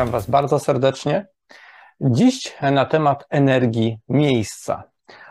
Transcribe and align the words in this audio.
Witam 0.00 0.12
Was 0.12 0.30
bardzo 0.30 0.58
serdecznie. 0.58 1.26
Dziś 2.00 2.56
na 2.62 2.84
temat 2.84 3.26
energii 3.30 3.98
miejsca. 4.08 4.82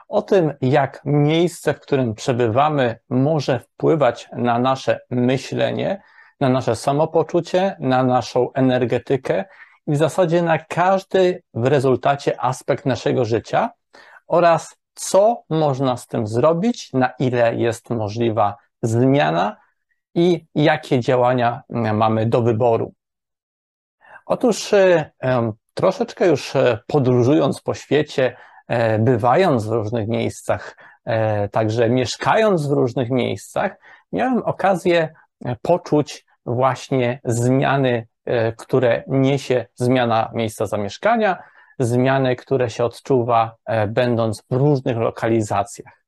O 0.08 0.22
tym, 0.22 0.54
jak 0.62 1.02
miejsce, 1.06 1.74
w 1.74 1.80
którym 1.80 2.16
przebywamy, 2.16 3.00
może 3.10 3.60
wpływać 3.60 4.30
na 4.34 4.60
nasze 4.60 5.00
myślenie, 5.10 6.02
na 6.40 6.50
nasze 6.50 6.76
samopoczucie, 6.76 7.76
na 7.80 8.04
naszą 8.04 8.54
energetykę 8.54 9.46
i 9.88 9.92
w 9.92 9.98
zasadzie 9.98 10.42
na 10.42 10.58
każdy 10.58 11.44
w 11.54 11.66
rezultacie 11.66 12.42
aspekt 12.42 12.86
naszego 12.86 13.26
życia 13.26 13.70
oraz 14.28 14.76
co 14.94 15.44
można 15.50 15.98
z 15.98 16.08
tym 16.08 16.28
zrobić, 16.28 16.94
na 16.94 17.10
ile 17.20 17.56
jest 17.56 17.90
możliwa 17.90 18.56
zmiana 18.82 19.58
i 20.16 20.46
jakie 20.56 21.00
działania 21.00 21.62
mamy 21.70 22.26
do 22.26 22.42
wyboru. 22.42 22.94
Otóż 24.30 24.74
e, 24.74 25.12
troszeczkę 25.74 26.28
już 26.28 26.56
e, 26.56 26.80
podróżując 26.88 27.62
po 27.62 27.74
świecie, 27.74 28.36
e, 28.68 29.00
bywając 29.00 29.66
w 29.66 29.72
różnych 29.72 30.08
miejscach, 30.08 30.78
także 31.52 31.90
mieszkając 31.90 32.68
w 32.68 32.72
różnych 32.72 33.10
miejscach, 33.10 33.76
miałem 34.12 34.44
okazję 34.44 35.14
poczuć 35.62 36.26
właśnie 36.46 37.20
zmiany, 37.24 38.08
które 38.58 39.04
niesie 39.08 39.66
zmiana 39.76 40.32
miejsca 40.34 40.66
zamieszkania, 40.66 41.44
zmiany, 41.80 42.36
które 42.36 42.70
się 42.70 42.86
odczuwa 42.86 43.56
będąc 43.88 44.44
w 44.50 44.56
różnych 44.56 44.98
lokalizacjach. 44.98 46.06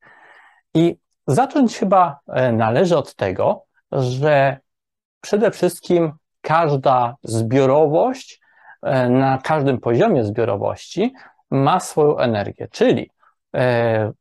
I 0.73 0.97
zacząć 1.27 1.77
chyba 1.77 2.19
należy 2.53 2.97
od 2.97 3.15
tego, 3.15 3.63
że 3.91 4.57
przede 5.21 5.51
wszystkim 5.51 6.13
każda 6.41 7.15
zbiorowość 7.23 8.41
e, 8.81 9.09
na 9.09 9.37
każdym 9.37 9.79
poziomie 9.79 10.23
zbiorowości 10.23 11.13
ma 11.51 11.79
swoją 11.79 12.17
energię, 12.17 12.67
czyli 12.71 13.11
e, 13.55 14.11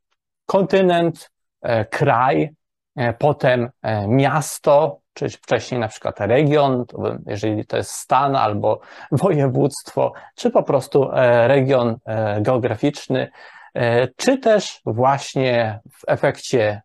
kontynent, 0.47 1.31
e, 1.63 1.85
kraj, 1.85 2.51
potem 3.19 3.71
miasto, 4.09 5.01
czy 5.15 5.29
wcześniej 5.29 5.81
na 5.81 5.89
przykład 5.89 6.21
region, 6.21 6.85
jeżeli 7.27 7.67
to 7.67 7.77
jest 7.77 7.91
stan 7.91 8.37
albo 8.37 8.81
województwo, 9.23 10.13
czy 10.35 10.51
po 10.51 10.63
prostu 10.63 11.11
region 11.47 11.97
geograficzny, 12.41 13.31
czy 14.17 14.39
też 14.39 14.81
właśnie 14.87 15.81
w 15.93 16.03
efekcie 16.07 16.83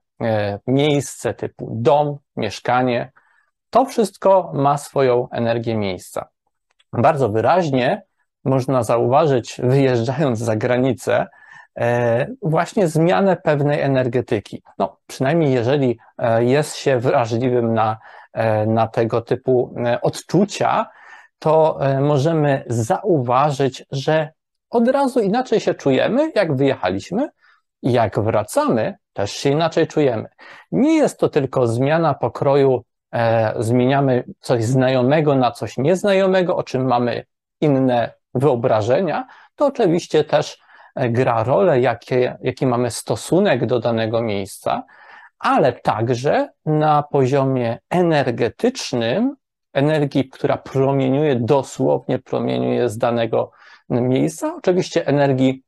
miejsce 0.68 1.34
typu 1.34 1.72
dom, 1.76 2.18
mieszkanie, 2.36 3.12
to 3.76 3.86
wszystko 3.86 4.52
ma 4.54 4.78
swoją 4.78 5.30
energię 5.30 5.76
miejsca. 5.76 6.30
Bardzo 6.94 7.30
wyraźnie 7.30 8.04
można 8.44 8.84
zauważyć, 8.84 9.62
wyjeżdżając 9.64 10.40
za 10.40 10.56
granicę, 10.56 11.28
e, 11.80 12.28
właśnie 12.42 12.88
zmianę 12.88 13.36
pewnej 13.36 13.82
energetyki. 13.82 14.64
No, 14.78 14.98
przynajmniej 15.08 15.54
jeżeli 15.54 15.98
e, 16.18 16.44
jest 16.44 16.76
się 16.76 17.00
wrażliwym 17.00 17.74
na, 17.74 17.98
e, 18.34 18.66
na 18.66 18.88
tego 18.88 19.22
typu 19.22 19.76
odczucia, 20.02 20.86
to 21.40 21.80
możemy 22.02 22.64
zauważyć, 22.68 23.86
że 23.92 24.32
od 24.70 24.88
razu 24.88 25.20
inaczej 25.20 25.60
się 25.60 25.74
czujemy, 25.74 26.32
jak 26.36 26.56
wyjechaliśmy, 26.56 27.30
i 27.82 27.92
jak 27.92 28.20
wracamy, 28.20 28.96
też 29.14 29.32
się 29.32 29.50
inaczej 29.50 29.88
czujemy. 29.88 30.30
Nie 30.72 30.94
jest 30.94 31.20
to 31.20 31.30
tylko 31.30 31.68
zmiana 31.68 32.14
pokroju 32.14 32.84
zmieniamy 33.60 34.24
coś 34.40 34.64
znajomego 34.64 35.36
na 35.36 35.52
coś 35.52 35.78
nieznajomego, 35.78 36.58
o 36.58 36.64
czym 36.64 36.86
mamy 36.86 37.26
inne 37.62 38.14
wyobrażenia, 38.34 39.28
to 39.56 39.66
oczywiście 39.66 40.24
też 40.24 40.58
e, 40.96 41.10
gra 41.10 41.44
rolę, 41.44 41.82
jakie, 41.82 42.38
jaki 42.42 42.66
mamy 42.68 42.92
stosunek 42.92 43.66
do 43.66 43.80
danego 43.80 44.22
miejsca, 44.22 44.84
ale 45.40 45.74
także 45.74 46.50
na 46.66 47.04
poziomie 47.04 47.80
energetycznym, 47.90 49.36
energii, 49.74 50.30
która 50.30 50.58
promieniuje, 50.58 51.36
dosłownie 51.36 52.20
promieniuje 52.20 52.90
z 52.90 52.98
danego 52.98 53.52
miejsca, 53.90 54.56
oczywiście 54.56 55.08
energii 55.08 55.64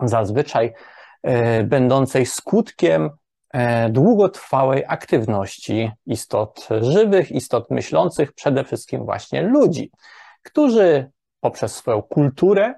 zazwyczaj 0.00 0.72
e, 1.22 1.62
będącej 1.64 2.26
skutkiem 2.26 3.10
E, 3.10 3.21
długotrwałej 3.90 4.84
aktywności 4.88 5.90
istot 6.06 6.68
żywych, 6.80 7.30
istot 7.32 7.70
myślących, 7.70 8.32
przede 8.32 8.64
wszystkim 8.64 9.04
właśnie 9.04 9.42
ludzi, 9.42 9.90
którzy 10.42 11.10
poprzez 11.40 11.74
swoją 11.74 12.02
kulturę, 12.02 12.74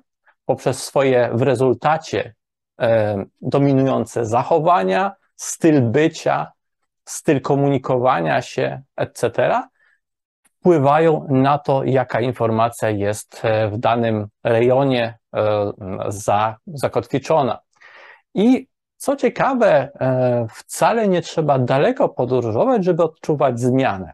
poprzez 0.46 0.84
swoje 0.84 1.30
w 1.32 1.42
rezultacie 1.42 2.34
e, 2.80 3.24
dominujące 3.40 4.26
zachowania, 4.26 5.12
styl 5.36 5.82
bycia, 5.82 6.52
styl 7.04 7.40
komunikowania 7.40 8.42
się, 8.42 8.82
etc., 8.96 9.60
wpływają 10.44 11.26
na 11.30 11.58
to, 11.58 11.84
jaka 11.84 12.20
informacja 12.20 12.90
jest 12.90 13.40
e, 13.44 13.68
w 13.68 13.78
danym 13.78 14.26
rejonie 14.44 15.18
za, 16.08 16.56
zakotwiczona. 16.66 17.58
I 18.34 18.68
co 19.04 19.16
ciekawe, 19.16 19.90
e, 20.00 20.46
wcale 20.54 21.08
nie 21.08 21.22
trzeba 21.22 21.58
daleko 21.58 22.08
podróżować, 22.08 22.84
żeby 22.84 23.02
odczuwać 23.02 23.60
zmianę. 23.60 24.12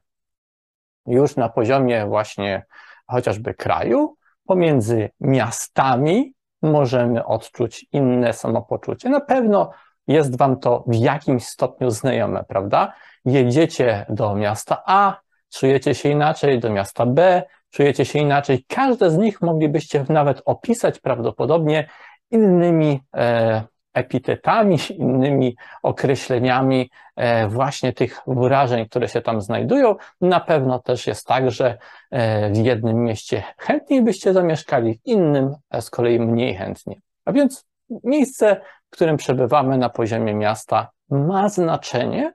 Już 1.07 1.37
na 1.37 1.49
poziomie 1.49 2.07
właśnie 2.07 2.67
chociażby 3.07 3.55
kraju, 3.55 4.17
pomiędzy 4.47 5.11
miastami 5.21 6.35
możemy 6.63 7.25
odczuć 7.25 7.87
inne 7.93 8.33
samopoczucie. 8.33 9.09
Na 9.09 9.21
pewno 9.21 9.71
jest 10.07 10.39
Wam 10.39 10.61
to 10.61 10.85
w 10.87 10.95
jakimś 10.95 11.47
stopniu 11.47 11.91
znajome, 11.91 12.45
prawda? 12.45 12.93
Jedziecie 13.25 14.07
do 14.09 14.35
miasta 14.35 14.83
A, 14.87 15.21
czujecie 15.51 15.95
się 15.95 16.09
inaczej, 16.09 16.61
do 16.61 16.71
miasta 16.71 17.07
B, 17.07 17.43
czujecie 17.71 18.05
się 18.05 18.19
inaczej. 18.19 18.65
Każde 18.69 19.11
z 19.11 19.19
nich 19.19 19.43
moglibyście 19.43 20.05
nawet 20.09 20.43
opisać 20.45 21.01
prawdopodobnie 21.01 21.89
innymi 22.31 23.01
e, 23.17 23.63
epitetami, 23.95 24.79
innymi 24.91 25.57
określeniami 25.83 26.91
e, 27.17 27.49
właśnie 27.49 27.93
tych 27.93 28.21
wrażeń, 28.27 28.89
które 28.89 29.09
się 29.09 29.21
tam 29.21 29.41
znajdują. 29.41 29.97
Na 30.21 30.41
pewno 30.41 30.79
też 30.79 31.07
jest 31.07 31.27
tak, 31.27 31.51
że 31.51 31.79
e, 32.11 32.51
w 32.51 32.57
jednym 32.57 33.05
mieście 33.05 33.43
chętniej 33.59 34.03
byście 34.03 34.33
zamieszkali, 34.33 34.95
w 34.95 35.07
innym 35.07 35.55
z 35.81 35.91
kolei 35.91 36.21
mniej 36.21 36.55
chętnie. 36.55 37.01
A 37.25 37.33
więc 37.33 37.67
miejsce, 38.05 38.61
w 38.87 38.91
którym 38.91 39.17
przebywamy 39.17 39.79
na 39.79 39.89
poziomie 39.89 40.35
miasta 40.35 40.91
ma 41.09 41.49
znaczenie 41.49 42.33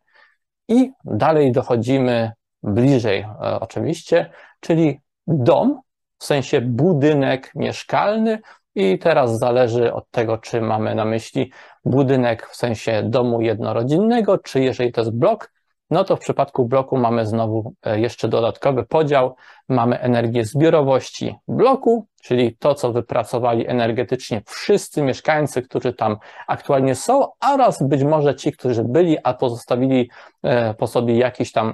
i 0.67 0.91
dalej 1.03 1.51
dochodzimy 1.51 2.31
bliżej 2.63 3.19
e, 3.19 3.59
oczywiście, 3.59 4.29
czyli 4.59 4.99
dom, 5.27 5.81
w 6.17 6.25
sensie 6.25 6.61
budynek 6.61 7.51
mieszkalny 7.55 8.39
i 8.75 8.99
teraz 8.99 9.39
zależy 9.39 9.93
od 9.93 10.11
tego, 10.11 10.37
czy 10.37 10.61
mamy 10.61 10.95
na 10.95 11.05
myśli 11.05 11.51
budynek 11.85 12.47
w 12.47 12.55
sensie 12.55 13.03
domu 13.03 13.41
jednorodzinnego, 13.41 14.37
czy 14.37 14.59
jeżeli 14.59 14.91
to 14.91 15.01
jest 15.01 15.17
blok, 15.17 15.51
no 15.89 16.03
to 16.03 16.15
w 16.15 16.19
przypadku 16.19 16.65
bloku 16.65 16.97
mamy 16.97 17.25
znowu 17.25 17.73
e, 17.83 17.99
jeszcze 17.99 18.27
dodatkowy 18.27 18.83
podział. 18.83 19.35
Mamy 19.69 19.99
energię 19.99 20.45
zbiorowości 20.45 21.35
bloku, 21.47 22.07
czyli 22.23 22.57
to, 22.57 22.75
co 22.75 22.91
wypracowali 22.91 23.67
energetycznie 23.67 24.41
wszyscy 24.45 25.01
mieszkańcy, 25.01 25.61
którzy 25.61 25.93
tam 25.93 26.17
aktualnie 26.47 26.95
są, 26.95 27.27
oraz 27.51 27.83
być 27.83 28.03
może 28.03 28.35
ci, 28.35 28.51
którzy 28.51 28.83
byli, 28.83 29.17
a 29.23 29.33
pozostawili 29.33 30.09
e, 30.43 30.73
po 30.73 30.87
sobie 30.87 31.17
jakiś 31.17 31.51
tam 31.51 31.73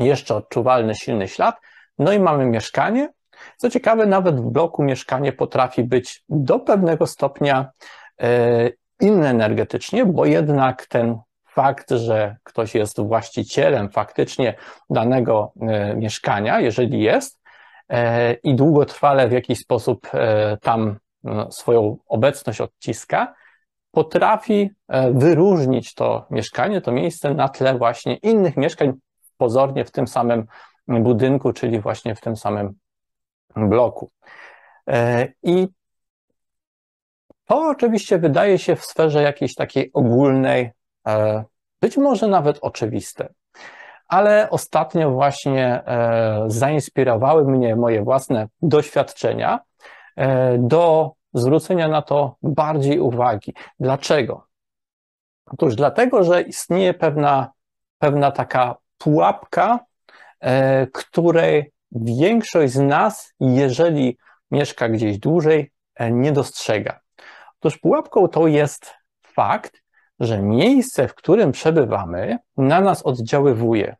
jeszcze 0.00 0.34
odczuwalny, 0.34 0.94
silny 0.94 1.28
ślad. 1.28 1.56
No 1.98 2.12
i 2.12 2.20
mamy 2.20 2.46
mieszkanie, 2.46 3.08
co 3.56 3.70
ciekawe, 3.70 4.06
nawet 4.06 4.40
w 4.40 4.50
bloku 4.50 4.82
mieszkanie 4.82 5.32
potrafi 5.32 5.84
być 5.84 6.24
do 6.28 6.58
pewnego 6.58 7.06
stopnia 7.06 7.70
e, 8.20 8.70
inne 9.00 9.30
energetycznie, 9.30 10.06
bo 10.06 10.26
jednak 10.26 10.86
ten 10.86 11.18
fakt, 11.46 11.90
że 11.90 12.36
ktoś 12.42 12.74
jest 12.74 13.00
właścicielem 13.00 13.90
faktycznie 13.90 14.54
danego 14.90 15.52
e, 15.60 15.96
mieszkania, 15.96 16.60
jeżeli 16.60 17.02
jest, 17.02 17.40
e, 17.88 18.32
i 18.32 18.54
długotrwale 18.54 19.28
w 19.28 19.32
jakiś 19.32 19.58
sposób 19.58 20.10
tam 20.62 20.98
no, 21.24 21.52
swoją 21.52 21.96
obecność 22.08 22.60
odciska, 22.60 23.34
potrafi 23.90 24.70
wyróżnić 25.12 25.94
to 25.94 26.26
mieszkanie, 26.30 26.80
to 26.80 26.92
miejsce 26.92 27.34
na 27.34 27.48
tle 27.48 27.78
właśnie 27.78 28.14
innych 28.14 28.56
mieszkań 28.56 28.92
pozornie 29.36 29.84
w 29.84 29.90
tym 29.90 30.06
samym 30.06 30.46
budynku, 30.88 31.52
czyli 31.52 31.80
właśnie 31.80 32.14
w 32.14 32.20
tym 32.20 32.36
samym 32.36 32.74
bloku. 33.56 34.10
E, 34.88 35.28
I 35.42 35.68
to 37.44 37.68
oczywiście 37.68 38.18
wydaje 38.18 38.58
się 38.58 38.76
w 38.76 38.84
sferze 38.84 39.22
jakiejś 39.22 39.54
takiej 39.54 39.90
ogólnej, 39.92 40.70
e, 41.08 41.44
być 41.80 41.96
może 41.96 42.28
nawet 42.28 42.58
oczywiste. 42.60 43.28
ale 44.08 44.50
ostatnio 44.50 45.10
właśnie 45.10 45.82
zainspirowały 46.46 47.44
mnie 47.44 47.76
moje 47.76 48.02
własne 48.02 48.48
doświadczenia 48.62 49.60
do 50.58 51.12
zwrócenia 51.34 51.88
na 51.88 52.02
to 52.02 52.36
bardziej 52.42 53.00
uwagi. 53.00 53.54
Dlaczego? 53.80 54.46
Otóż 55.46 55.74
dlatego, 55.74 56.24
że 56.24 56.42
istnieje 56.42 56.94
pewna, 56.94 57.50
pewna 57.98 58.30
taka 58.30 58.76
pułapka, 58.98 59.78
e, 60.40 60.86
której 60.86 61.72
większość 61.92 62.72
z 62.72 62.78
nas, 62.78 63.32
jeżeli 63.40 64.18
mieszka 64.50 64.88
gdzieś 64.88 65.18
dłużej, 65.18 65.72
e, 65.94 66.12
nie 66.12 66.32
dostrzega. 66.32 67.00
Otóż 67.60 67.78
pułapką 67.78 68.28
to 68.28 68.46
jest 68.46 68.94
fakt, 69.22 69.82
że 70.20 70.42
miejsce, 70.42 71.08
w 71.08 71.14
którym 71.14 71.52
przebywamy, 71.52 72.38
na 72.56 72.80
nas 72.80 73.02
oddziaływuje. 73.02 73.96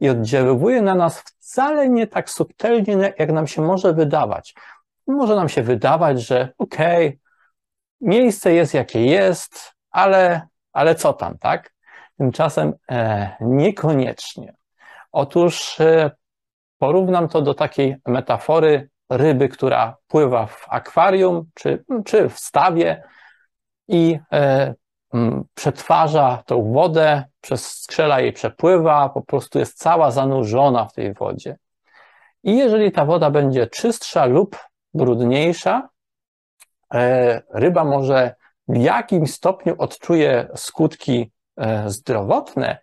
I 0.00 0.08
oddziaływuje 0.08 0.82
na 0.82 0.94
nas 0.94 1.20
wcale 1.20 1.88
nie 1.88 2.06
tak 2.06 2.30
subtelnie, 2.30 3.12
jak 3.18 3.32
nam 3.32 3.46
się 3.46 3.62
może 3.62 3.92
wydawać. 3.92 4.54
Może 5.06 5.36
nam 5.36 5.48
się 5.48 5.62
wydawać, 5.62 6.22
że 6.22 6.52
okej, 6.58 7.06
okay, 7.06 7.18
miejsce 8.00 8.52
jest 8.52 8.74
jakie 8.74 9.06
jest, 9.06 9.74
ale, 9.90 10.48
ale 10.72 10.94
co 10.94 11.12
tam, 11.12 11.38
tak? 11.38 11.72
Tymczasem 12.18 12.72
e, 12.90 13.36
niekoniecznie. 13.40 14.54
Otóż 15.12 15.80
e, 15.80 16.10
porównam 16.78 17.28
to 17.28 17.42
do 17.42 17.54
takiej 17.54 17.96
metafory 18.06 18.88
ryby, 19.10 19.48
która 19.48 19.96
pływa 20.08 20.46
w 20.46 20.66
akwarium 20.68 21.44
czy, 21.54 21.84
czy 22.04 22.28
w 22.28 22.38
stawie 22.38 23.02
i 23.88 24.18
e, 24.32 24.74
przetwarza 25.54 26.42
tą 26.46 26.72
wodę, 26.72 27.24
przez 27.40 27.82
skrzela 27.82 28.20
jej 28.20 28.32
przepływa, 28.32 29.08
po 29.08 29.22
prostu 29.22 29.58
jest 29.58 29.78
cała 29.78 30.10
zanurzona 30.10 30.84
w 30.84 30.92
tej 30.92 31.14
wodzie. 31.14 31.56
I 32.42 32.56
jeżeli 32.56 32.92
ta 32.92 33.04
woda 33.04 33.30
będzie 33.30 33.66
czystsza 33.66 34.26
lub 34.26 34.56
brudniejsza, 34.94 35.88
e, 36.94 37.42
ryba 37.54 37.84
może 37.84 38.34
w 38.68 38.76
jakimś 38.76 39.34
stopniu 39.34 39.74
odczuje 39.78 40.48
skutki 40.54 41.32
e, 41.56 41.90
zdrowotne, 41.90 42.78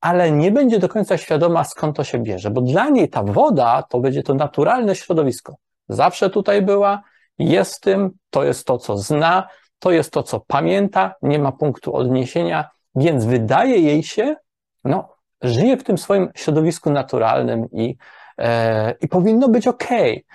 ale 0.00 0.32
nie 0.32 0.52
będzie 0.52 0.78
do 0.78 0.88
końca 0.88 1.16
świadoma, 1.18 1.64
skąd 1.64 1.96
to 1.96 2.04
się 2.04 2.18
bierze, 2.18 2.50
bo 2.50 2.60
dla 2.60 2.88
niej 2.88 3.08
ta 3.08 3.22
woda 3.22 3.82
to 3.82 4.00
będzie 4.00 4.22
to 4.22 4.34
naturalne 4.34 4.96
środowisko. 4.96 5.56
Zawsze 5.88 6.30
tutaj 6.30 6.62
była, 6.62 7.02
jest 7.38 7.80
tym, 7.80 8.10
to 8.30 8.44
jest 8.44 8.66
to, 8.66 8.78
co 8.78 8.98
zna, 8.98 9.48
to 9.78 9.90
jest 9.90 10.12
to, 10.12 10.22
co 10.22 10.40
pamięta, 10.40 11.14
nie 11.22 11.38
ma 11.38 11.52
punktu 11.52 11.96
odniesienia, 11.96 12.70
więc 12.94 13.24
wydaje 13.24 13.78
jej 13.78 14.02
się, 14.02 14.36
no, 14.84 15.08
żyje 15.42 15.76
w 15.76 15.84
tym 15.84 15.98
swoim 15.98 16.28
środowisku 16.34 16.90
naturalnym 16.90 17.70
i 17.72 17.96
E, 18.40 18.94
i 19.00 19.08
powinno 19.08 19.48
być 19.48 19.68
ok. 19.68 19.88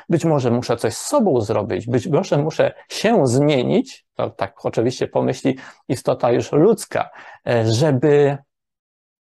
Być 0.09 0.25
może 0.25 0.51
muszę 0.51 0.77
coś 0.77 0.93
z 0.93 1.01
sobą 1.01 1.41
zrobić, 1.41 1.87
być 1.87 2.07
może 2.07 2.37
muszę 2.37 2.73
się 2.89 3.27
zmienić, 3.27 4.05
to 4.15 4.29
tak 4.29 4.65
oczywiście 4.65 5.07
pomyśli 5.07 5.57
istota 5.87 6.31
już 6.31 6.51
ludzka, 6.51 7.09
e, 7.47 7.65
żeby, 7.71 8.37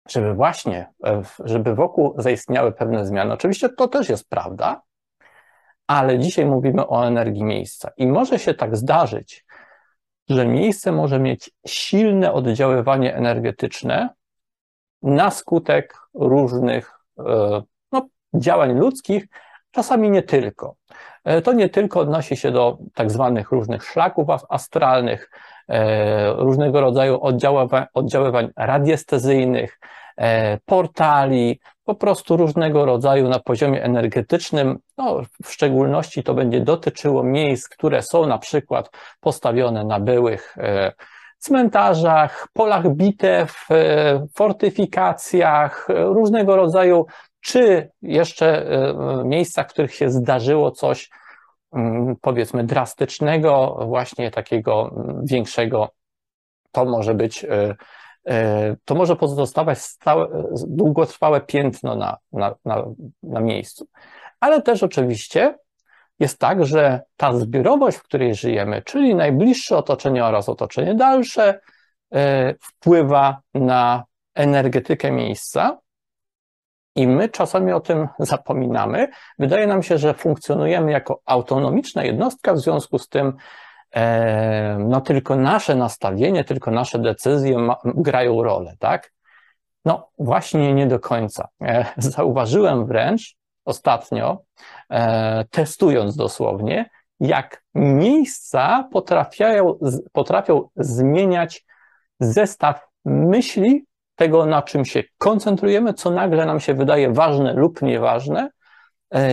żeby 0.07 0.33
właśnie, 0.33 0.89
e, 1.05 1.21
żeby 1.43 1.75
wokół 1.75 2.15
zaistniały 2.17 2.71
pewne 2.71 3.05
zmiany. 3.05 3.33
Oczywiście 3.33 3.69
to 3.69 3.87
też 3.87 4.09
jest 4.09 4.29
prawda, 4.29 4.81
ale 5.87 6.19
dzisiaj 6.19 6.45
mówimy 6.45 6.87
o 6.87 7.07
energii 7.07 7.43
miejsca 7.43 7.91
i 7.97 8.07
może 8.07 8.39
się 8.39 8.53
tak 8.53 8.77
zdarzyć, 8.77 9.45
że 10.29 10.45
miejsce 10.45 10.91
może 10.91 11.19
mieć 11.19 11.51
silne 11.67 12.33
oddziaływanie 12.33 13.15
energetyczne 13.15 14.09
na 15.01 15.31
skutek 15.31 15.97
różnych 16.13 16.99
działań 18.33 18.79
ludzkich, 18.79 19.27
czasami 19.71 20.09
nie 20.11 20.23
tylko. 20.23 20.75
E, 21.23 21.41
to 21.41 21.53
nie 21.53 21.69
tylko 21.69 21.99
odnosi 21.99 22.35
się 22.35 22.51
do 22.51 22.77
tak 22.93 23.11
zwanych 23.11 23.51
różnych 23.51 23.83
szlaków 23.83 24.27
astralnych, 24.49 25.31
e, 25.67 26.33
różnego 26.33 26.81
rodzaju 26.81 27.21
oddziaływań, 27.21 27.85
oddziaływań 27.93 28.49
radiestezyjnych, 28.55 29.79
e, 29.81 29.87
portali, 30.65 31.59
po 31.85 31.95
prostu 31.95 32.37
różnego 32.37 32.85
rodzaju 32.85 33.29
na 33.29 33.39
poziomie 33.39 33.83
energetycznym. 33.83 34.77
No, 34.97 35.21
w 35.43 35.51
szczególności 35.51 36.23
to 36.23 36.33
będzie 36.33 36.61
dotyczyło 36.61 37.23
miejsc, 37.23 37.69
które 37.69 38.01
są 38.03 38.25
na 38.25 38.37
przykład 38.37 38.89
postawione 39.19 39.83
na 39.83 39.99
byłych 39.99 40.55
cmentarzach, 41.39 42.47
polach 42.53 42.95
bitew, 42.95 43.67
fortyfikacjach, 44.35 45.87
różnego 45.89 46.55
rodzaju 46.55 47.05
czy 47.47 47.91
jeszcze 48.01 48.71
e, 48.71 49.23
miejscach, 49.25 49.67
w 49.67 49.69
których 49.69 49.93
się 49.93 50.09
zdarzyło 50.09 50.71
coś, 50.71 51.09
mm, 51.73 52.15
powiedzmy, 52.21 52.63
drastycznego, 52.63 53.79
właśnie 53.87 54.31
takiego 54.31 54.91
mm, 54.95 55.25
większego, 55.25 55.89
to 56.71 56.85
może 56.85 57.13
być, 57.13 57.43
e, 57.43 57.49
e, 57.49 57.75
to 58.85 58.95
może 58.95 59.15
pozostawać 59.15 59.77
stałe, 59.77 60.27
długotrwałe 60.67 61.41
piętno 61.41 61.95
na, 61.95 62.17
na, 62.31 62.55
na, 62.65 62.83
na 63.23 63.39
miejscu. 63.39 63.87
Ale 64.39 64.61
też 64.61 64.83
oczywiście 64.83 65.55
jest 66.19 66.39
tak, 66.39 66.65
że 66.65 67.01
ta 67.17 67.33
zbiorowość, 67.33 67.97
w 67.97 68.03
której 68.03 68.35
żyjemy, 68.35 68.81
czyli 68.81 69.15
najbliższe 69.15 69.77
otoczenie 69.77 70.25
oraz 70.25 70.49
otoczenie 70.49 70.95
dalsze, 70.95 71.59
wpływa 72.61 73.41
na 73.53 74.03
energetykę 74.35 75.11
miejsca 75.11 75.77
i 76.95 77.07
my 77.07 77.29
czasami 77.29 77.71
o 77.71 77.79
tym 77.79 78.07
zapominamy. 78.19 79.07
Wydaje 79.39 79.67
nam 79.67 79.83
się, 79.83 79.97
że 79.97 80.13
funkcjonujemy 80.13 80.91
jako 80.91 81.21
autonomiczna 81.25 82.03
jednostka, 82.03 82.53
w 82.53 82.59
związku 82.59 82.99
z 82.99 83.09
tym 83.09 83.27
e, 83.27 83.33
no 84.79 85.01
tylko 85.01 85.35
nasze 85.35 85.75
nastawienie, 85.75 86.43
tylko 86.43 86.71
nasze 86.71 86.99
decyzje 86.99 87.57
ma, 87.57 87.77
grają 87.83 88.43
rolę, 88.43 88.75
tak? 88.79 89.11
No 89.85 90.09
właśnie 90.19 90.73
nie 90.73 90.87
do 90.87 90.99
końca. 90.99 91.47
E, 91.61 91.85
zauważyłem 91.97 92.85
wręcz 92.85 93.35
ostatnio, 93.65 94.41
e, 94.89 95.45
testując 95.51 96.15
dosłownie, 96.15 96.89
jak 97.19 97.63
miejsca 97.75 98.89
potrafiają, 98.91 99.79
potrafią 100.11 100.69
zmieniać 100.75 101.65
zestaw 102.19 102.87
myśli 103.05 103.85
tego, 104.15 104.45
na 104.45 104.61
czym 104.61 104.85
się 104.85 105.03
koncentrujemy, 105.17 105.93
co 105.93 106.11
nagle 106.11 106.45
nam 106.45 106.59
się 106.59 106.73
wydaje 106.73 107.13
ważne 107.13 107.53
lub 107.53 107.81
nieważne, 107.81 108.49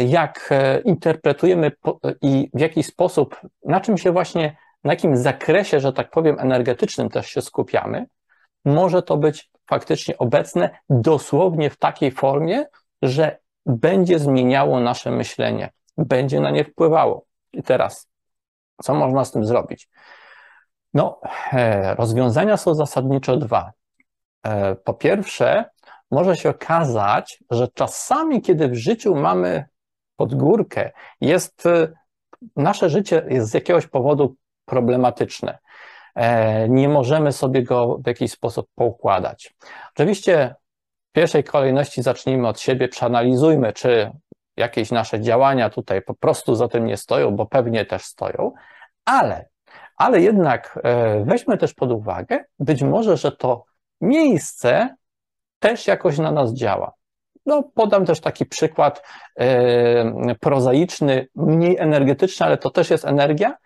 jak 0.07 0.49
e, 0.51 0.81
interpretujemy 0.81 1.73
i 2.23 2.51
w 2.55 2.61
jaki 2.61 2.83
sposób, 2.83 3.41
na 3.65 3.81
czym 3.81 3.99
się 3.99 4.13
właśnie, 4.13 4.57
na 4.85 4.93
jakim 4.93 5.17
zakresie, 5.17 5.81
że 5.81 5.93
tak 5.93 6.11
powiem, 6.11 6.37
energetycznym 6.41 7.09
też 7.09 7.27
się 7.27 7.43
skupiamy, 7.43 8.07
może 8.65 9.03
to 9.03 9.17
być 9.17 9.51
faktycznie 9.67 10.19
obecne 10.19 10.71
dosłownie 10.91 11.71
w 11.71 11.77
takiej 11.77 12.11
formie, 12.11 12.65
że 13.03 13.39
będzie 13.67 14.19
zmieniało 14.19 14.81
nasze 14.81 15.11
myślenie, 15.11 15.71
będzie 15.97 16.41
na 16.41 16.51
nie 16.51 16.65
wpływało. 16.65 17.25
I 17.53 17.63
teraz, 17.63 18.09
co 18.83 18.95
można 18.95 19.25
z 19.25 19.33
tym 19.33 19.45
zrobić? 19.45 19.89
No, 20.95 21.21
e, 21.53 21.95
rozwiązania 21.95 22.57
są 22.57 22.75
zasadniczo 22.75 23.37
dwa. 23.37 23.73
E, 24.43 24.75
po 24.75 24.95
pierwsze, 24.95 25.65
może 26.15 26.37
się 26.37 26.51
okazać, 26.51 27.39
że 27.51 27.69
czasami, 27.75 28.43
kiedy 28.43 28.69
w 28.69 28.75
życiu 28.75 29.15
mamy 29.15 29.65
pod 30.17 30.35
górkę, 30.35 30.91
jest 31.21 31.67
e, 31.67 31.93
nasze 32.57 32.91
życie 32.91 33.27
jest 33.29 33.51
z 33.51 33.55
jakiegoś 33.55 33.87
powodu 33.87 34.37
problematyczne. 34.65 35.59
E, 36.15 36.69
nie 36.69 36.89
możemy 36.89 37.33
sobie 37.33 37.63
go 37.63 37.99
w 38.05 38.07
jakiś 38.07 38.33
sposób 38.33 38.67
poukładać. 38.75 39.55
Oczywiście 39.95 40.55
w 41.11 41.13
pierwszej 41.13 41.45
kolejności 41.45 42.03
zacznijmy 42.03 42.49
od 42.49 42.61
siebie, 42.61 42.89
przeanalizujmy, 42.89 43.73
czy 43.73 44.11
jakieś 44.57 44.91
nasze 44.91 45.21
działania 45.21 45.71
tutaj 45.71 46.03
po 46.03 46.15
prostu 46.15 46.55
za 46.55 46.69
tym 46.69 46.87
nie 46.87 46.97
stoją, 46.97 47.31
bo 47.31 47.47
pewnie 47.47 47.85
też 47.85 48.03
stoją, 48.03 48.53
ale, 49.05 49.49
ale 49.97 50.21
jednak 50.21 50.79
weźmy 51.25 51.59
też 51.59 51.75
pod 51.75 51.93
uwagę, 51.93 52.45
być 52.59 52.83
może, 52.83 53.17
że 53.17 53.33
to 53.33 53.65
miejsce 54.01 54.97
też 55.65 55.87
jakoś 55.87 56.19
na 56.19 56.33
nas 56.33 56.53
działa. 56.53 56.93
No, 57.47 57.63
podam 57.75 58.07
też 58.07 58.21
taki 58.21 58.47
przykład 58.47 59.03
e, 59.39 60.35
prozaiczny, 60.41 61.29
mniej 61.35 61.79
energetyczny, 61.79 62.47
ale 62.47 62.57
to 62.57 62.71
też 62.71 62.91
jest 62.91 63.05
energia. 63.05 63.57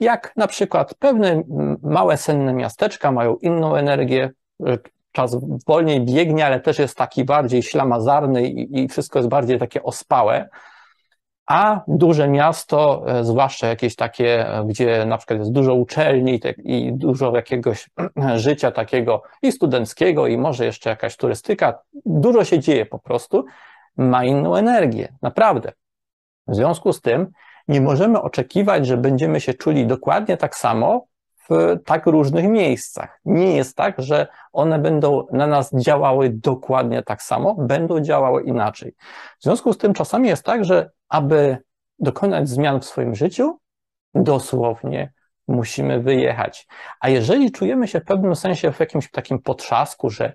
Jak 0.00 0.32
na 0.36 0.46
przykład 0.46 0.94
pewne 0.94 1.42
małe 1.82 2.16
senne 2.16 2.52
miasteczka 2.52 3.12
mają 3.12 3.36
inną 3.36 3.76
energię, 3.76 4.30
e, 4.66 4.78
czas 5.12 5.36
wolniej 5.66 6.00
biegnie, 6.00 6.46
ale 6.46 6.60
też 6.60 6.78
jest 6.78 6.96
taki 6.96 7.24
bardziej 7.24 7.62
ślamazarny 7.62 8.48
i, 8.48 8.82
i 8.84 8.88
wszystko 8.88 9.18
jest 9.18 9.28
bardziej 9.28 9.58
takie 9.58 9.82
ospałe. 9.82 10.48
A 11.48 11.80
duże 11.88 12.28
miasto, 12.28 13.04
e, 13.06 13.24
zwłaszcza 13.24 13.66
jakieś 13.66 13.96
takie, 13.96 14.48
e, 14.48 14.64
gdzie 14.64 15.06
na 15.06 15.18
przykład 15.18 15.38
jest 15.38 15.52
dużo 15.52 15.74
uczelni 15.74 16.40
i 16.58 16.92
dużo 16.92 17.36
jakiegoś 17.36 17.90
życia 18.36 18.70
takiego 18.70 19.22
i 19.42 19.52
studenckiego, 19.52 20.26
i 20.26 20.38
może 20.38 20.64
jeszcze 20.64 20.90
jakaś 20.90 21.16
turystyka, 21.16 21.78
dużo 22.06 22.44
się 22.44 22.58
dzieje 22.58 22.86
po 22.86 22.98
prostu, 22.98 23.44
ma 23.96 24.24
inną 24.24 24.56
energię, 24.56 25.12
naprawdę. 25.22 25.72
W 26.48 26.54
związku 26.54 26.92
z 26.92 27.00
tym 27.00 27.32
nie 27.68 27.80
możemy 27.80 28.22
oczekiwać, 28.22 28.86
że 28.86 28.96
będziemy 28.96 29.40
się 29.40 29.54
czuli 29.54 29.86
dokładnie 29.86 30.36
tak 30.36 30.56
samo 30.56 31.06
w 31.50 31.76
tak 31.84 32.06
różnych 32.06 32.48
miejscach. 32.48 33.20
Nie 33.24 33.56
jest 33.56 33.76
tak, 33.76 33.94
że 33.98 34.26
one 34.52 34.78
będą 34.78 35.26
na 35.32 35.46
nas 35.46 35.74
działały 35.74 36.30
dokładnie 36.30 37.02
tak 37.02 37.22
samo, 37.22 37.54
będą 37.54 38.00
działały 38.00 38.42
inaczej. 38.42 38.94
W 39.38 39.42
związku 39.42 39.72
z 39.72 39.78
tym 39.78 39.94
czasami 39.94 40.28
jest 40.28 40.44
tak, 40.44 40.64
że 40.64 40.90
aby 41.08 41.58
dokonać 41.98 42.48
zmian 42.48 42.80
w 42.80 42.84
swoim 42.84 43.14
życiu, 43.14 43.58
dosłownie 44.14 45.12
musimy 45.48 46.00
wyjechać. 46.00 46.66
A 47.00 47.08
jeżeli 47.08 47.52
czujemy 47.52 47.88
się 47.88 48.00
w 48.00 48.04
pewnym 48.04 48.36
sensie 48.36 48.72
w 48.72 48.80
jakimś 48.80 49.10
takim 49.10 49.38
potrzasku, 49.38 50.10
że 50.10 50.32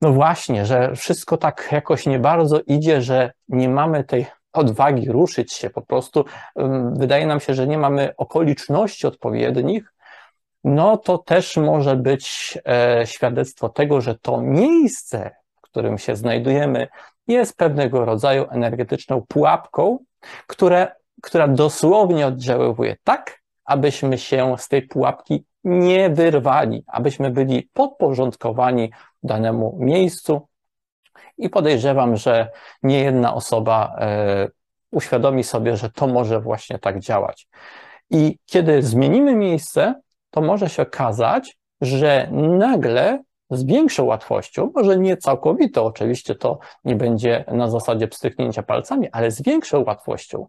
no 0.00 0.12
właśnie, 0.12 0.66
że 0.66 0.96
wszystko 0.96 1.36
tak 1.36 1.68
jakoś 1.72 2.06
nie 2.06 2.18
bardzo 2.18 2.60
idzie, 2.66 3.02
że 3.02 3.32
nie 3.48 3.68
mamy 3.68 4.04
tej 4.04 4.26
odwagi 4.52 5.10
ruszyć 5.10 5.52
się 5.52 5.70
po 5.70 5.82
prostu, 5.82 6.24
wydaje 6.92 7.26
nam 7.26 7.40
się, 7.40 7.54
że 7.54 7.66
nie 7.66 7.78
mamy 7.78 8.16
okoliczności 8.16 9.06
odpowiednich, 9.06 9.93
no 10.64 10.96
to 10.96 11.18
też 11.18 11.56
może 11.56 11.96
być 11.96 12.58
e, 12.66 13.02
świadectwo 13.06 13.68
tego, 13.68 14.00
że 14.00 14.14
to 14.14 14.40
miejsce, 14.40 15.30
w 15.56 15.60
którym 15.60 15.98
się 15.98 16.16
znajdujemy, 16.16 16.88
jest 17.26 17.56
pewnego 17.56 18.04
rodzaju 18.04 18.46
energetyczną 18.50 19.22
pułapką, 19.28 19.98
które, 20.46 20.92
która 21.22 21.48
dosłownie 21.48 22.26
oddziaływuje 22.26 22.96
tak, 23.04 23.40
abyśmy 23.64 24.18
się 24.18 24.54
z 24.58 24.68
tej 24.68 24.82
pułapki 24.82 25.44
nie 25.64 26.10
wyrwali, 26.10 26.84
abyśmy 26.86 27.30
byli 27.30 27.70
podporządkowani 27.72 28.92
danemu 29.22 29.76
miejscu. 29.80 30.48
I 31.38 31.50
podejrzewam, 31.50 32.16
że 32.16 32.50
nie 32.82 33.00
jedna 33.00 33.34
osoba 33.34 33.96
e, 33.98 34.48
uświadomi 34.90 35.44
sobie, 35.44 35.76
że 35.76 35.90
to 35.90 36.06
może 36.06 36.40
właśnie 36.40 36.78
tak 36.78 37.00
działać. 37.00 37.48
I 38.10 38.38
kiedy 38.46 38.82
zmienimy 38.82 39.34
miejsce, 39.34 39.94
to 40.34 40.40
może 40.40 40.68
się 40.68 40.82
okazać, 40.82 41.58
że 41.80 42.28
nagle 42.58 43.22
z 43.50 43.64
większą 43.64 44.04
łatwością, 44.04 44.70
może 44.74 44.98
nie 44.98 45.16
całkowito, 45.16 45.84
oczywiście 45.84 46.34
to 46.34 46.58
nie 46.84 46.96
będzie 46.96 47.44
na 47.48 47.70
zasadzie 47.70 48.08
pstryknięcia 48.08 48.62
palcami, 48.62 49.08
ale 49.12 49.30
z 49.30 49.42
większą 49.42 49.84
łatwością 49.84 50.46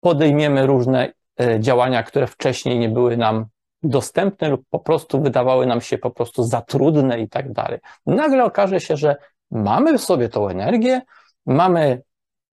podejmiemy 0.00 0.66
różne 0.66 1.12
e, 1.40 1.60
działania, 1.60 2.02
które 2.02 2.26
wcześniej 2.26 2.78
nie 2.78 2.88
były 2.88 3.16
nam 3.16 3.46
dostępne 3.82 4.48
lub 4.48 4.62
po 4.70 4.78
prostu 4.78 5.22
wydawały 5.22 5.66
nam 5.66 5.80
się 5.80 5.98
po 5.98 6.10
prostu 6.10 6.42
za 6.42 6.60
trudne 6.60 7.20
i 7.20 7.28
tak 7.28 7.52
dalej. 7.52 7.78
Nagle 8.06 8.44
okaże 8.44 8.80
się, 8.80 8.96
że 8.96 9.16
mamy 9.50 9.98
w 9.98 10.02
sobie 10.02 10.28
tą 10.28 10.48
energię, 10.48 11.02
mamy 11.46 12.02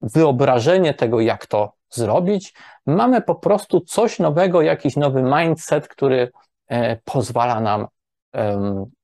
wyobrażenie 0.01 0.93
tego, 0.93 1.19
jak 1.19 1.45
to 1.45 1.78
zrobić. 1.89 2.53
Mamy 2.85 3.21
po 3.21 3.35
prostu 3.35 3.81
coś 3.81 4.19
nowego, 4.19 4.61
jakiś 4.61 4.95
nowy 4.95 5.23
mindset, 5.23 5.87
który 5.87 6.31
e, 6.67 6.95
pozwala 6.95 7.59
nam 7.59 7.87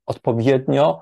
odpowiednio 0.05 1.01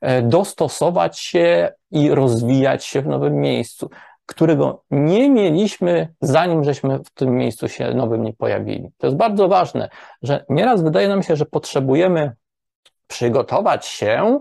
e, 0.00 0.22
dostosować 0.22 1.18
się 1.18 1.72
i 1.90 2.10
rozwijać 2.10 2.84
się 2.84 3.02
w 3.02 3.06
nowym 3.06 3.34
miejscu, 3.34 3.90
którego 4.26 4.84
nie 4.90 5.30
mieliśmy, 5.30 6.14
zanim 6.20 6.64
żeśmy 6.64 6.98
w 6.98 7.10
tym 7.10 7.36
miejscu 7.36 7.68
się 7.68 7.94
nowym 7.94 8.22
nie 8.22 8.32
pojawili. 8.32 8.90
To 8.98 9.06
jest 9.06 9.16
bardzo 9.16 9.48
ważne, 9.48 9.88
że 10.22 10.44
nieraz 10.48 10.82
wydaje 10.82 11.08
nam 11.08 11.22
się, 11.22 11.36
że 11.36 11.46
potrzebujemy 11.46 12.32
przygotować 13.06 13.86
się 13.86 14.40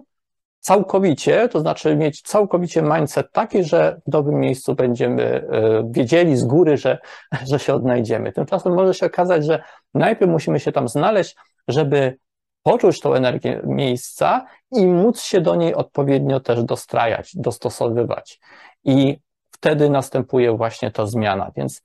całkowicie, 0.66 1.50
to 1.50 1.60
znaczy 1.60 1.96
mieć 1.96 2.22
całkowicie 2.22 2.82
mindset 2.82 3.32
taki, 3.32 3.64
że 3.64 4.02
w 4.08 4.12
nowym 4.12 4.40
miejscu 4.40 4.76
będziemy 4.76 5.24
e, 5.24 5.88
wiedzieli 5.92 6.38
z 6.38 6.44
góry, 6.44 6.78
że, 6.78 6.98
że 7.52 7.60
się 7.60 7.74
odnajdziemy. 7.74 8.32
Tymczasem 8.32 8.74
może 8.74 8.94
się 8.94 9.06
okazać, 9.06 9.46
że 9.46 9.64
najpierw 9.94 10.32
musimy 10.32 10.60
się 10.60 10.72
tam 10.72 10.88
znaleźć, 10.88 11.36
żeby 11.68 12.18
poczuć 12.64 13.00
tą 13.00 13.14
energię 13.14 13.62
miejsca 13.66 14.46
i 14.72 14.88
móc 14.88 15.22
się 15.22 15.42
do 15.42 15.56
niej 15.56 15.76
odpowiednio 15.76 16.40
też 16.40 16.64
dostrajać, 16.64 17.32
dostosowywać. 17.36 18.40
I 18.84 19.18
wtedy 19.52 19.90
następuje 19.90 20.58
właśnie 20.58 20.92
ta 20.92 21.06
zmiana. 21.06 21.52
Więc 21.56 21.82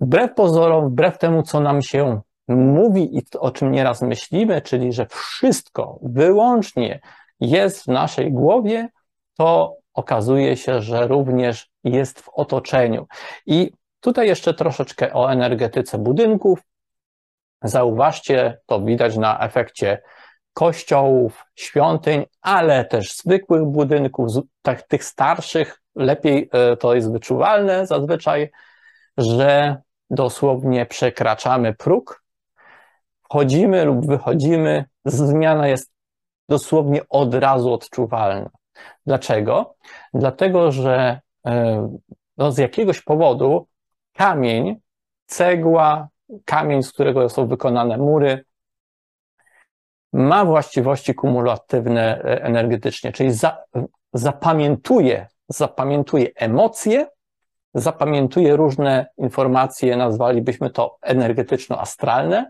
wbrew 0.00 0.34
pozorom, 0.34 0.90
wbrew 0.90 1.18
temu, 1.18 1.42
co 1.42 1.60
nam 1.60 1.82
się 1.82 2.20
mówi 2.48 3.16
i 3.18 3.22
o 3.38 3.50
czym 3.50 3.72
nieraz 3.72 4.02
myślimy, 4.02 4.62
czyli 4.62 4.92
że 4.92 5.06
wszystko 5.06 5.98
wyłącznie 6.02 7.00
jest 7.40 7.84
w 7.84 7.86
naszej 7.86 8.32
głowie, 8.32 8.88
to 9.38 9.76
okazuje 9.94 10.56
się, 10.56 10.82
że 10.82 11.06
również 11.06 11.70
jest 11.84 12.20
w 12.20 12.28
otoczeniu. 12.28 13.06
I 13.46 13.72
tutaj 14.00 14.26
jeszcze 14.26 14.54
troszeczkę 14.54 15.12
o 15.12 15.32
energetyce 15.32 15.98
budynków. 15.98 16.58
Zauważcie, 17.62 18.58
to 18.66 18.80
widać 18.80 19.16
na 19.16 19.40
efekcie 19.40 20.02
kościołów, 20.52 21.44
świątyń, 21.54 22.24
ale 22.40 22.84
też 22.84 23.16
zwykłych 23.16 23.64
budynków, 23.64 24.28
tak, 24.62 24.82
tych 24.82 25.04
starszych, 25.04 25.80
lepiej 25.94 26.50
e, 26.52 26.76
to 26.76 26.94
jest 26.94 27.12
wyczuwalne 27.12 27.86
zazwyczaj, 27.86 28.50
że 29.16 29.76
dosłownie 30.10 30.86
przekraczamy 30.86 31.74
próg 31.74 32.23
wchodzimy 33.24 33.84
lub 33.84 34.06
wychodzimy, 34.06 34.84
zmiana 35.04 35.68
jest 35.68 35.92
dosłownie 36.48 37.00
od 37.08 37.34
razu 37.34 37.72
odczuwalna. 37.72 38.50
Dlaczego? 39.06 39.74
Dlatego, 40.14 40.72
że 40.72 41.20
e, 41.46 41.88
no, 42.36 42.52
z 42.52 42.58
jakiegoś 42.58 43.02
powodu 43.02 43.66
kamień, 44.12 44.76
cegła, 45.26 46.08
kamień, 46.44 46.82
z 46.82 46.92
którego 46.92 47.28
są 47.28 47.46
wykonane 47.46 47.98
mury, 47.98 48.44
ma 50.12 50.44
właściwości 50.44 51.14
kumulatywne 51.14 52.18
e, 52.18 52.42
energetycznie, 52.42 53.12
czyli 53.12 53.32
za, 53.32 53.64
zapamiętuje, 54.12 55.26
zapamiętuje 55.48 56.28
emocje, 56.36 57.06
zapamiętuje 57.74 58.56
różne 58.56 59.06
informacje, 59.16 59.96
nazwalibyśmy 59.96 60.70
to 60.70 60.98
energetyczno-astralne, 61.02 62.44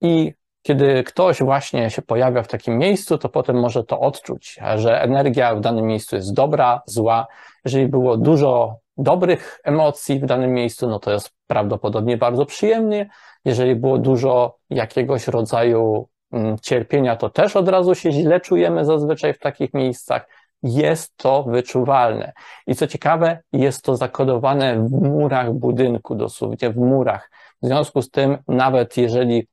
i 0.00 0.34
kiedy 0.62 1.04
ktoś 1.04 1.42
właśnie 1.42 1.90
się 1.90 2.02
pojawia 2.02 2.42
w 2.42 2.48
takim 2.48 2.78
miejscu, 2.78 3.18
to 3.18 3.28
potem 3.28 3.60
może 3.60 3.84
to 3.84 4.00
odczuć, 4.00 4.58
że 4.76 5.02
energia 5.02 5.54
w 5.54 5.60
danym 5.60 5.86
miejscu 5.86 6.16
jest 6.16 6.34
dobra, 6.34 6.82
zła. 6.86 7.26
Jeżeli 7.64 7.88
było 7.88 8.16
dużo 8.16 8.76
dobrych 8.96 9.60
emocji 9.64 10.20
w 10.20 10.26
danym 10.26 10.52
miejscu, 10.52 10.88
no 10.88 10.98
to 10.98 11.10
jest 11.10 11.30
prawdopodobnie 11.46 12.16
bardzo 12.16 12.46
przyjemnie. 12.46 13.08
Jeżeli 13.44 13.76
było 13.76 13.98
dużo 13.98 14.56
jakiegoś 14.70 15.28
rodzaju 15.28 16.08
mm, 16.32 16.56
cierpienia, 16.58 17.16
to 17.16 17.30
też 17.30 17.56
od 17.56 17.68
razu 17.68 17.94
się 17.94 18.12
źle 18.12 18.40
czujemy 18.40 18.84
zazwyczaj 18.84 19.34
w 19.34 19.38
takich 19.38 19.74
miejscach. 19.74 20.28
Jest 20.62 21.16
to 21.16 21.42
wyczuwalne. 21.42 22.32
I 22.66 22.74
co 22.74 22.86
ciekawe, 22.86 23.38
jest 23.52 23.84
to 23.84 23.96
zakodowane 23.96 24.88
w 24.88 24.90
murach 24.90 25.52
budynku, 25.52 26.14
dosłownie 26.14 26.70
w 26.70 26.76
murach. 26.76 27.30
W 27.62 27.66
związku 27.66 28.02
z 28.02 28.10
tym, 28.10 28.38
nawet 28.48 28.96
jeżeli 28.96 29.48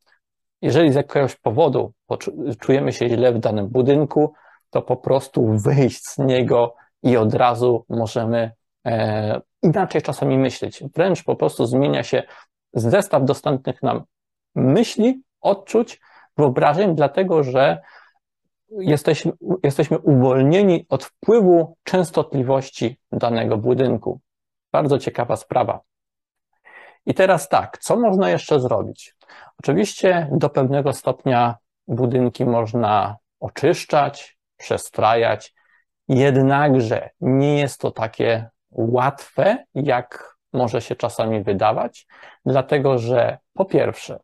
jeżeli 0.65 0.91
z 0.91 0.95
jakiegoś 0.95 1.36
powodu 1.36 1.93
czujemy 2.60 2.93
się 2.93 3.10
źle 3.10 3.34
w 3.34 3.39
danym 3.39 3.67
budynku, 3.67 4.34
to 4.69 4.81
po 4.81 4.98
prostu 4.98 5.57
wyjść 5.57 6.05
z 6.05 6.17
niego 6.17 6.75
i 7.03 7.17
od 7.17 7.34
razu 7.34 7.86
możemy 7.89 8.51
e, 8.86 9.41
inaczej 9.63 10.01
czasami 10.01 10.38
myśleć. 10.38 10.84
Wręcz 10.95 11.24
po 11.24 11.36
prostu 11.36 11.65
zmienia 11.65 12.03
się 12.03 12.24
zestaw 12.74 13.25
dostępnych 13.25 13.84
nam 13.84 14.03
myśli, 14.55 15.22
odczuć, 15.41 16.01
wyobrażeń, 16.38 16.95
dlatego 16.95 17.43
że 17.43 17.81
jesteśmy, 18.69 19.31
jesteśmy 19.63 20.00
uwolnieni 20.00 20.86
od 20.89 21.03
wpływu 21.03 21.77
częstotliwości 21.84 23.00
danego 23.12 23.57
budynku. 23.57 24.19
Bardzo 24.72 25.00
ciekawa 25.00 25.36
sprawa. 25.36 25.79
I 27.05 27.13
teraz 27.13 27.50
tak, 27.50 27.77
co 27.77 27.95
można 27.95 28.29
jeszcze 28.29 28.60
zrobić? 28.60 29.14
Oczywiście 29.60 30.29
do 30.32 30.50
pewnego 30.50 30.94
stopnia 30.94 31.55
budynki 31.88 32.46
można 32.46 33.17
oczyszczać, 33.39 34.38
przestrajać, 34.58 35.53
jednakże 36.08 37.10
nie 37.22 37.60
jest 37.60 37.82
to 37.82 37.91
takie 37.91 38.50
łatwe, 38.72 39.65
jak 39.75 40.36
może 40.53 40.82
się 40.82 40.96
czasami 40.96 41.44
wydawać, 41.44 42.08
dlatego 42.46 42.98
że 42.98 43.38
po 43.53 43.65
pierwsze, 43.65 44.20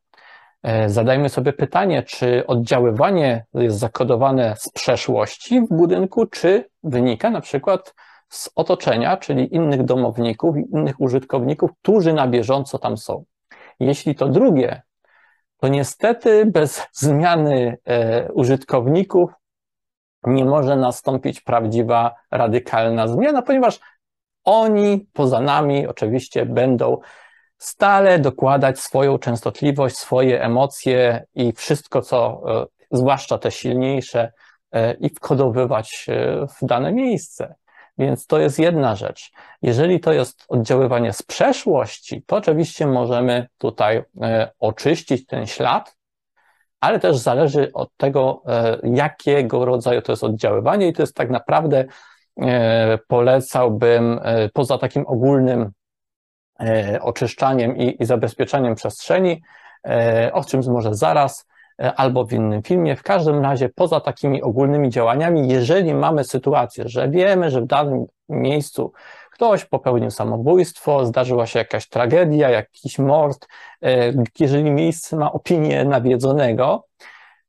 e, 0.64 0.90
zadajmy 0.90 1.30
sobie 1.30 1.54
pytanie, 1.54 2.04
czy 2.04 2.48
oddziaływanie 2.48 3.46
jest 3.54 3.80
zakodowane 3.80 4.56
z 4.58 4.70
przeszłości 4.70 5.62
w 5.62 5.68
budynku, 5.70 6.26
czy 6.26 6.70
wynika 6.84 7.30
na 7.30 7.42
przykład 7.42 7.94
z 8.30 8.50
otoczenia, 8.56 9.18
czyli 9.18 9.56
innych 9.56 9.84
domowników, 9.84 10.56
innych 10.58 11.02
użytkowników, 11.02 11.72
którzy 11.82 12.14
na 12.14 12.28
bieżąco 12.28 12.80
tam 12.80 12.98
są. 12.98 13.24
Jeśli 13.80 14.16
to 14.16 14.28
drugie, 14.28 14.82
to 15.62 15.68
niestety 15.68 16.46
bez 16.46 16.88
zmiany 16.94 17.78
e, 17.86 18.32
użytkowników 18.32 19.32
nie 20.24 20.46
może 20.46 20.76
nastąpić 20.76 21.42
prawdziwa, 21.42 22.16
radykalna 22.32 23.08
zmiana, 23.08 23.42
ponieważ 23.42 23.80
oni 24.44 25.08
poza 25.14 25.40
nami 25.40 25.88
oczywiście 25.88 26.46
będą 26.46 26.98
stale 27.58 28.20
dokładać 28.20 28.80
swoją 28.80 29.18
częstotliwość, 29.18 29.98
swoje 29.98 30.44
emocje 30.44 31.26
i 31.36 31.54
wszystko, 31.54 32.02
co, 32.02 32.42
e, 32.62 32.66
zwłaszcza 32.92 33.38
te 33.38 33.52
silniejsze, 33.52 34.32
e, 34.72 34.94
i 34.94 35.10
wkodowywać 35.10 36.08
w 36.62 36.66
dane 36.66 36.94
miejsce. 36.94 37.56
Więc 38.02 38.28
to 38.28 38.40
jest 38.40 38.60
jedna 38.60 38.96
rzecz. 38.96 39.32
Jeżeli 39.62 40.00
to 40.00 40.14
jest 40.14 40.46
oddziaływanie 40.48 41.14
z 41.14 41.22
przeszłości, 41.22 42.24
to 42.26 42.36
oczywiście 42.36 42.88
możemy 42.88 43.48
tutaj 43.58 44.04
oczyścić 44.60 45.26
ten 45.26 45.48
ślad, 45.48 45.98
ale 46.80 47.00
też 47.00 47.18
zależy 47.18 47.72
od 47.74 47.90
tego, 47.98 48.44
jakiego 48.84 49.66
rodzaju 49.66 50.02
to 50.02 50.12
jest 50.12 50.24
oddziaływanie 50.24 50.88
i 50.88 50.94
to 50.94 51.04
jest 51.04 51.16
tak 51.16 51.30
naprawdę 51.30 51.86
polecałbym 53.08 54.20
poza 54.54 54.78
takim 54.78 55.08
ogólnym 55.08 55.72
E, 56.62 57.02
oczyszczaniem 57.02 57.78
i, 57.78 58.04
i 58.04 58.06
zabezpieczaniem 58.06 58.76
przestrzeni, 58.76 59.42
e, 59.88 60.32
o 60.34 60.44
czym 60.44 60.62
może 60.68 60.96
zaraz 60.96 61.48
e, 61.48 61.51
albo 61.96 62.26
w 62.26 62.34
innym 62.34 62.64
filmie. 62.64 62.96
W 62.96 63.04
każdym 63.04 63.42
razie, 63.44 63.70
poza 63.70 64.00
takimi 64.00 64.42
ogólnymi 64.42 64.90
działaniami, 64.90 65.48
jeżeli 65.48 65.94
mamy 65.94 66.24
sytuację, 66.24 66.84
że 66.88 67.10
wiemy, 67.10 67.50
że 67.50 67.62
w 67.62 67.66
danym 67.66 68.06
miejscu 68.30 68.92
ktoś 69.32 69.66
popełnił 69.66 70.12
samobójstwo, 70.12 71.06
zdarzyła 71.06 71.46
się 71.46 71.60
jakaś 71.60 71.90
tragedia, 71.90 72.50
jakiś 72.50 73.00
mord, 73.00 73.48
jeżeli 74.40 74.72
miejsce 74.72 75.18
ma 75.18 75.32
opinię 75.32 75.86
nawiedzonego, 75.86 76.86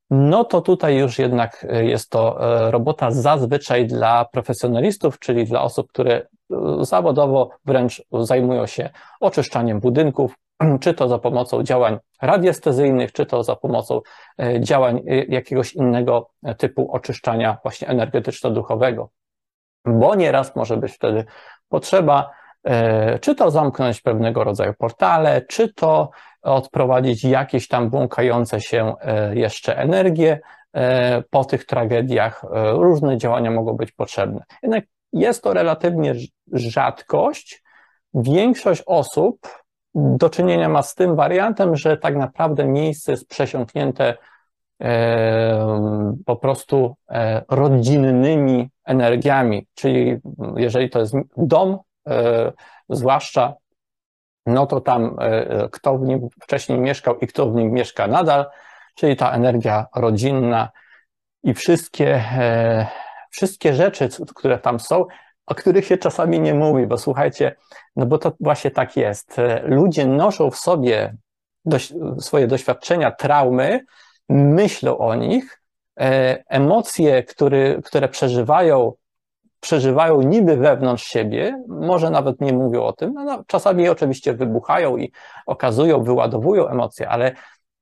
no 0.09 0.43
to 0.43 0.61
tutaj 0.61 0.97
już 0.97 1.19
jednak 1.19 1.67
jest 1.81 2.09
to 2.09 2.37
robota 2.71 3.11
zazwyczaj 3.11 3.87
dla 3.87 4.25
profesjonalistów, 4.25 5.19
czyli 5.19 5.45
dla 5.45 5.61
osób, 5.61 5.87
które 5.89 6.27
zawodowo 6.81 7.49
wręcz 7.65 8.03
zajmują 8.11 8.65
się 8.65 8.89
oczyszczaniem 9.19 9.79
budynków, 9.79 10.35
czy 10.81 10.93
to 10.93 11.07
za 11.07 11.19
pomocą 11.19 11.63
działań 11.63 11.99
radiestezyjnych, 12.21 13.11
czy 13.11 13.25
to 13.25 13.43
za 13.43 13.55
pomocą 13.55 14.01
e, 14.41 14.61
działań 14.61 14.97
e, 14.97 15.23
jakiegoś 15.23 15.73
innego 15.73 16.29
typu 16.57 16.91
oczyszczania 16.91 17.57
właśnie 17.63 17.87
energetyczno-duchowego. 17.87 19.07
Bo 19.85 20.15
nieraz 20.15 20.55
może 20.55 20.77
być 20.77 20.93
wtedy 20.93 21.25
potrzeba, 21.69 22.29
e, 22.63 23.19
czy 23.19 23.35
to 23.35 23.51
zamknąć 23.51 24.01
pewnego 24.01 24.43
rodzaju 24.43 24.73
portale, 24.73 25.41
czy 25.41 25.73
to 25.73 26.09
odprowadzić 26.41 27.23
jakieś 27.23 27.67
tam 27.67 27.89
błąkające 27.89 28.61
się 28.61 28.93
jeszcze 29.33 29.77
energie 29.77 30.39
po 31.29 31.45
tych 31.45 31.65
tragediach. 31.65 32.45
Różne 32.73 33.17
działania 33.17 33.51
mogą 33.51 33.73
być 33.73 33.91
potrzebne. 33.91 34.43
Jednak 34.63 34.83
jest 35.13 35.43
to 35.43 35.53
relatywnie 35.53 36.13
rzadkość. 36.53 37.63
Większość 38.13 38.83
osób 38.85 39.62
do 39.95 40.29
czynienia 40.29 40.69
ma 40.69 40.81
z 40.81 40.95
tym 40.95 41.15
wariantem, 41.15 41.75
że 41.75 41.97
tak 41.97 42.15
naprawdę 42.15 42.65
miejsce 42.65 43.11
jest 43.11 43.27
przesiąknięte 43.27 44.17
po 46.25 46.35
prostu 46.35 46.95
e, 47.09 47.41
rodzinnymi 47.49 48.69
energiami, 48.85 49.67
czyli 49.75 50.17
jeżeli 50.55 50.89
to 50.89 50.99
jest 50.99 51.13
dom, 51.37 51.79
e, 52.07 52.51
zwłaszcza, 52.89 53.53
no 54.45 54.67
to 54.67 54.81
tam 54.81 55.15
e, 55.19 55.69
kto 55.71 55.97
w 55.97 56.01
nim 56.01 56.27
wcześniej 56.41 56.79
mieszkał 56.79 57.19
i 57.19 57.27
kto 57.27 57.49
w 57.49 57.55
nim 57.55 57.71
mieszka 57.71 58.07
nadal, 58.07 58.45
czyli 58.95 59.15
ta 59.15 59.31
energia 59.31 59.85
rodzinna 59.95 60.69
i 61.43 61.53
wszystkie 61.53 62.23
wszystkie 63.29 63.73
rzeczy, 63.73 64.09
które 64.35 64.59
tam 64.59 64.79
są, 64.79 65.05
o 65.45 65.55
których 65.55 65.85
się 65.85 65.97
czasami 65.97 66.39
nie 66.39 66.53
mówi, 66.53 66.87
bo 66.87 66.97
słuchajcie, 66.97 67.55
no 67.95 68.05
bo 68.05 68.17
to 68.17 68.31
właśnie 68.39 68.71
tak 68.71 68.97
jest. 68.97 69.37
Ludzie 69.63 70.05
noszą 70.05 70.51
w 70.51 70.55
sobie 70.55 71.17
dość, 71.65 71.93
swoje 72.19 72.47
doświadczenia, 72.47 73.11
traumy, 73.11 73.85
myślą 74.29 74.97
o 74.97 75.15
nich, 75.15 75.61
e, 75.99 76.43
emocje, 76.47 77.23
które, 77.23 77.81
które 77.81 78.09
przeżywają, 78.09 78.93
przeżywają 79.59 80.21
niby 80.21 80.57
wewnątrz 80.57 81.03
siebie, 81.03 81.63
może 81.67 82.09
nawet 82.09 82.41
nie 82.41 82.53
mówią 82.53 82.83
o 82.83 82.93
tym, 82.93 83.13
no, 83.13 83.23
no, 83.23 83.43
czasami 83.47 83.89
oczywiście 83.89 84.33
wybuchają 84.33 84.97
i 84.97 85.11
okazują, 85.45 86.03
wyładowują 86.03 86.67
emocje, 86.67 87.09
ale, 87.09 87.31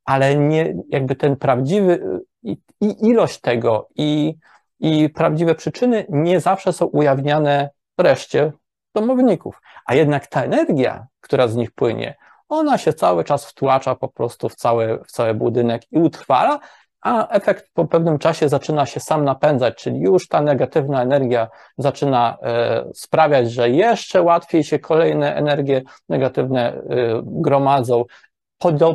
ale 0.05 0.35
nie, 0.35 0.75
jakby 0.89 1.15
ten 1.15 1.35
prawdziwy 1.35 2.21
i, 2.43 2.57
i 2.81 3.07
ilość 3.07 3.39
tego 3.39 3.89
i 3.95 4.35
i 4.81 5.09
prawdziwe 5.09 5.55
przyczyny 5.55 6.05
nie 6.09 6.39
zawsze 6.39 6.73
są 6.73 6.85
ujawniane 6.85 7.69
reszcie 7.97 8.51
domowników. 8.95 9.61
A 9.85 9.95
jednak 9.95 10.27
ta 10.27 10.43
energia, 10.43 11.07
która 11.21 11.47
z 11.47 11.55
nich 11.55 11.71
płynie, 11.71 12.15
ona 12.49 12.77
się 12.77 12.93
cały 12.93 13.23
czas 13.23 13.45
wtłacza 13.45 13.95
po 13.95 14.07
prostu 14.07 14.49
w 14.49 14.55
cały, 14.55 14.99
w 15.07 15.11
cały 15.11 15.33
budynek 15.33 15.81
i 15.91 15.99
utrwala, 15.99 16.59
a 17.01 17.27
efekt 17.27 17.69
po 17.73 17.85
pewnym 17.85 18.19
czasie 18.19 18.49
zaczyna 18.49 18.85
się 18.85 18.99
sam 18.99 19.25
napędzać, 19.25 19.75
czyli 19.75 19.99
już 19.99 20.27
ta 20.27 20.41
negatywna 20.41 21.01
energia 21.01 21.47
zaczyna 21.77 22.37
e, 22.43 22.85
sprawiać, 22.93 23.51
że 23.51 23.69
jeszcze 23.69 24.21
łatwiej 24.21 24.63
się 24.63 24.79
kolejne 24.79 25.35
energie 25.35 25.81
negatywne 26.09 26.73
e, 26.73 26.81
gromadzą, 27.23 28.03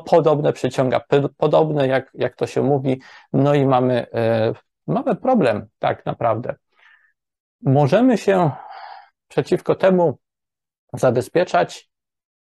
podobne 0.06 0.52
przyciąga, 0.52 1.00
podobne 1.36 1.88
jak, 1.88 2.10
jak 2.14 2.36
to 2.36 2.46
się 2.46 2.62
mówi, 2.62 3.00
no 3.32 3.54
i 3.54 3.66
mamy 3.66 4.06
e, 4.14 4.52
mamy 4.86 5.16
problem 5.16 5.66
tak 5.78 6.06
naprawdę. 6.06 6.54
Możemy 7.62 8.18
się 8.18 8.50
przeciwko 9.28 9.74
temu 9.74 10.18
zabezpieczać 10.92 11.90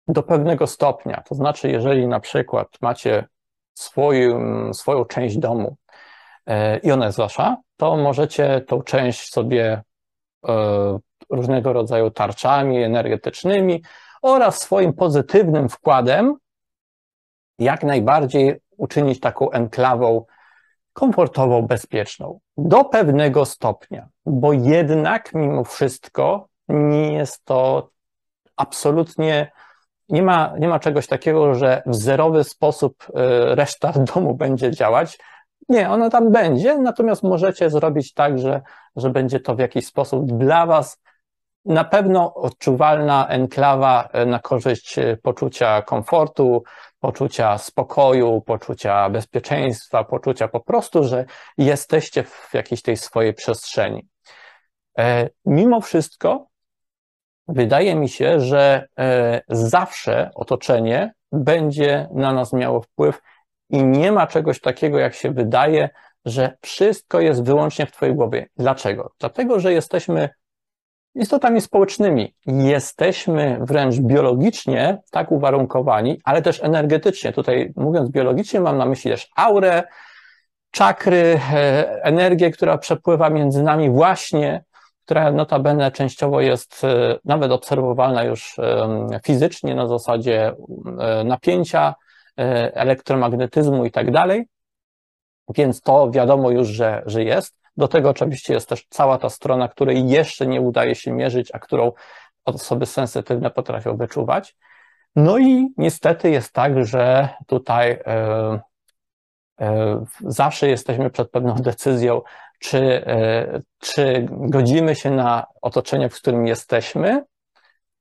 do 0.07 0.23
pewnego 0.23 0.67
stopnia. 0.67 1.23
To 1.29 1.35
znaczy, 1.35 1.69
jeżeli 1.69 2.07
na 2.07 2.19
przykład 2.19 2.67
macie 2.81 3.27
swoją, 3.73 4.73
swoją 4.73 5.05
część 5.05 5.37
domu 5.37 5.77
e, 6.45 6.77
i 6.77 6.91
ona 6.91 7.05
jest 7.05 7.17
wasza, 7.17 7.57
to 7.77 7.97
możecie 7.97 8.61
tą 8.61 8.81
część 8.81 9.33
sobie 9.33 9.81
e, 10.47 10.99
różnego 11.29 11.73
rodzaju 11.73 12.11
tarczami 12.11 12.83
energetycznymi 12.83 13.83
oraz 14.21 14.61
swoim 14.61 14.93
pozytywnym 14.93 15.69
wkładem 15.69 16.35
jak 17.59 17.83
najbardziej 17.83 18.61
uczynić 18.77 19.19
taką 19.19 19.51
enklawą 19.51 20.25
komfortową, 20.93 21.61
bezpieczną. 21.61 22.39
Do 22.57 22.85
pewnego 22.85 23.45
stopnia, 23.45 24.07
bo 24.25 24.53
jednak 24.53 25.33
mimo 25.33 25.63
wszystko 25.63 26.47
nie 26.69 27.13
jest 27.13 27.45
to 27.45 27.89
absolutnie, 28.55 29.51
nie 30.09 30.23
ma, 30.23 30.53
nie 30.59 30.67
ma 30.67 30.79
czegoś 30.79 31.07
takiego, 31.07 31.55
że 31.55 31.83
w 31.85 31.95
zerowy 31.95 32.43
sposób 32.43 33.07
e, 33.15 33.55
reszta 33.55 33.91
domu 34.15 34.35
będzie 34.35 34.71
działać. 34.71 35.19
Nie, 35.69 35.89
ona 35.89 36.09
tam 36.09 36.31
będzie, 36.31 36.77
natomiast 36.77 37.23
możecie 37.23 37.69
zrobić 37.69 38.13
tak, 38.13 38.39
że, 38.39 38.61
że 38.95 39.09
będzie 39.09 39.39
to 39.39 39.55
w 39.55 39.59
jakiś 39.59 39.87
sposób 39.87 40.37
dla 40.37 40.65
Was 40.65 40.97
na 41.65 41.83
pewno 41.83 42.33
odczuwalna 42.33 43.27
enklawa 43.27 44.09
e, 44.13 44.25
na 44.25 44.39
korzyść 44.39 44.99
e, 44.99 45.17
poczucia 45.17 45.81
komfortu, 45.81 46.63
poczucia 46.99 47.57
spokoju, 47.57 48.41
poczucia 48.41 49.09
bezpieczeństwa, 49.09 50.03
poczucia 50.03 50.47
po 50.47 50.59
prostu, 50.59 51.03
że 51.03 51.25
jesteście 51.57 52.23
w 52.23 52.49
jakiejś 52.53 52.81
tej 52.81 52.97
swojej 52.97 53.33
przestrzeni. 53.33 54.07
E, 54.97 55.29
mimo 55.45 55.81
wszystko, 55.81 56.47
wydaje 57.47 57.95
mi 57.95 58.09
się, 58.09 58.39
że 58.39 58.87
zawsze 59.49 60.31
otoczenie 60.35 61.13
będzie 61.31 62.07
na 62.13 62.33
nas 62.33 62.53
miało 62.53 62.81
wpływ 62.81 63.21
i 63.69 63.83
nie 63.83 64.11
ma 64.11 64.27
czegoś 64.27 64.59
takiego, 64.59 64.99
jak 64.99 65.13
się 65.13 65.31
wydaje, 65.31 65.89
że 66.25 66.57
wszystko 66.61 67.21
jest 67.21 67.43
wyłącznie 67.43 67.85
w 67.85 67.91
Twojej 67.91 68.15
głowie. 68.15 68.47
Dlaczego? 68.57 69.11
Dlatego, 69.19 69.59
że 69.59 69.73
jesteśmy 69.73 70.29
istotami 71.15 71.61
społecznymi. 71.61 72.33
Jesteśmy 72.45 73.57
wręcz 73.61 73.95
biologicznie 73.95 75.01
tak 75.11 75.31
uwarunkowani, 75.31 76.21
ale 76.23 76.41
też 76.41 76.63
energetycznie. 76.63 77.33
Tutaj 77.33 77.73
mówiąc 77.75 78.09
biologicznie 78.09 78.59
mam 78.59 78.77
na 78.77 78.85
myśli 78.85 79.11
też 79.11 79.29
aurę, 79.35 79.83
czakry, 80.73 81.39
e, 81.53 82.03
energię, 82.03 82.51
która 82.51 82.77
przepływa 82.77 83.29
między 83.29 83.63
nami 83.63 83.89
właśnie, 83.89 84.63
która 85.05 85.31
notabene 85.31 85.91
częściowo 85.91 86.41
jest 86.41 86.83
e, 86.83 87.19
nawet 87.25 87.51
obserwowalna 87.51 88.23
już 88.23 88.55
fizycznie 89.25 89.75
na 89.75 89.87
zasadzie 89.87 90.53
e, 90.99 91.23
napięcia, 91.23 91.95
elektromagnetyzmu 92.73 93.85
i 93.85 93.91
tak 93.91 94.11
dalej. 94.11 94.47
Więc 95.55 95.81
to 95.81 96.11
wiadomo 96.11 96.51
już, 96.51 96.67
że, 96.67 97.03
że 97.05 97.23
jest. 97.23 97.62
Do 97.77 97.87
tego 97.87 98.09
oczywiście 98.09 98.53
jest 98.53 98.69
też 98.69 98.85
cała 98.89 99.17
ta 99.17 99.29
strona, 99.29 99.67
której 99.67 100.09
jeszcze 100.09 100.47
nie 100.47 100.61
udaje 100.61 100.95
się 100.95 101.11
mierzyć, 101.11 101.49
a 101.53 101.59
którą 101.59 101.91
osoby 102.45 102.85
sensytywne 102.85 103.51
potrafią 103.51 103.97
wyczuwać. 103.97 104.55
No 105.15 105.37
i 105.37 105.67
niestety 105.77 106.29
jest 106.29 106.53
tak, 106.53 106.85
że 106.85 107.29
tutaj 107.47 107.91
e, 107.91 108.59
e, 109.61 110.05
zawsze 110.19 110.67
jesteśmy 110.67 111.09
przed 111.09 111.31
pewną 111.31 111.55
decyzją, 111.55 112.21
czy, 112.59 113.07
e, 113.07 113.59
czy 113.79 114.27
godzimy 114.29 114.95
się 114.95 115.11
na 115.11 115.45
otoczenie, 115.61 116.09
w 116.09 116.15
którym 116.15 116.47
jesteśmy, 116.47 117.23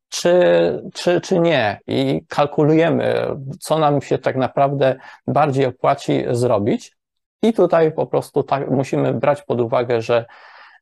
czy, 0.08 0.82
czy, 0.94 1.20
czy 1.20 1.38
nie. 1.38 1.80
I 1.86 2.24
kalkulujemy, 2.28 3.26
co 3.60 3.78
nam 3.78 4.02
się 4.02 4.18
tak 4.18 4.36
naprawdę 4.36 4.96
bardziej 5.26 5.66
opłaci 5.66 6.24
zrobić. 6.30 6.96
I 7.42 7.52
tutaj 7.52 7.92
po 7.92 8.06
prostu 8.06 8.42
tak 8.42 8.70
musimy 8.70 9.14
brać 9.14 9.42
pod 9.42 9.60
uwagę, 9.60 10.02
że, 10.02 10.24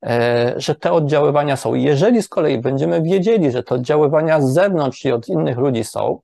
e, 0.06 0.54
że 0.56 0.74
te 0.74 0.92
oddziaływania 0.92 1.56
są. 1.56 1.74
Jeżeli 1.74 2.22
z 2.22 2.28
kolei 2.28 2.58
będziemy 2.58 3.02
wiedzieli, 3.02 3.50
że 3.50 3.62
te 3.62 3.74
oddziaływania 3.74 4.40
z 4.40 4.52
zewnątrz 4.52 5.04
i 5.04 5.12
od 5.12 5.28
innych 5.28 5.58
ludzi 5.58 5.84
są, 5.84 6.20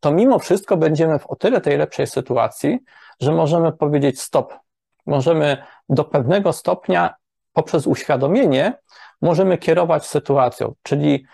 to 0.00 0.12
mimo 0.12 0.38
wszystko 0.38 0.76
będziemy 0.76 1.18
w 1.18 1.26
o 1.26 1.36
tyle 1.36 1.60
tej 1.60 1.78
lepszej 1.78 2.06
sytuacji, 2.06 2.78
że 3.20 3.32
możemy 3.32 3.72
powiedzieć 3.72 4.20
stop. 4.20 4.54
Możemy 5.06 5.62
do 5.88 6.04
pewnego 6.04 6.52
stopnia 6.52 7.14
poprzez 7.52 7.86
uświadomienie 7.86 8.72
możemy 9.22 9.58
kierować 9.58 10.06
sytuacją, 10.06 10.74
czyli 10.82 11.26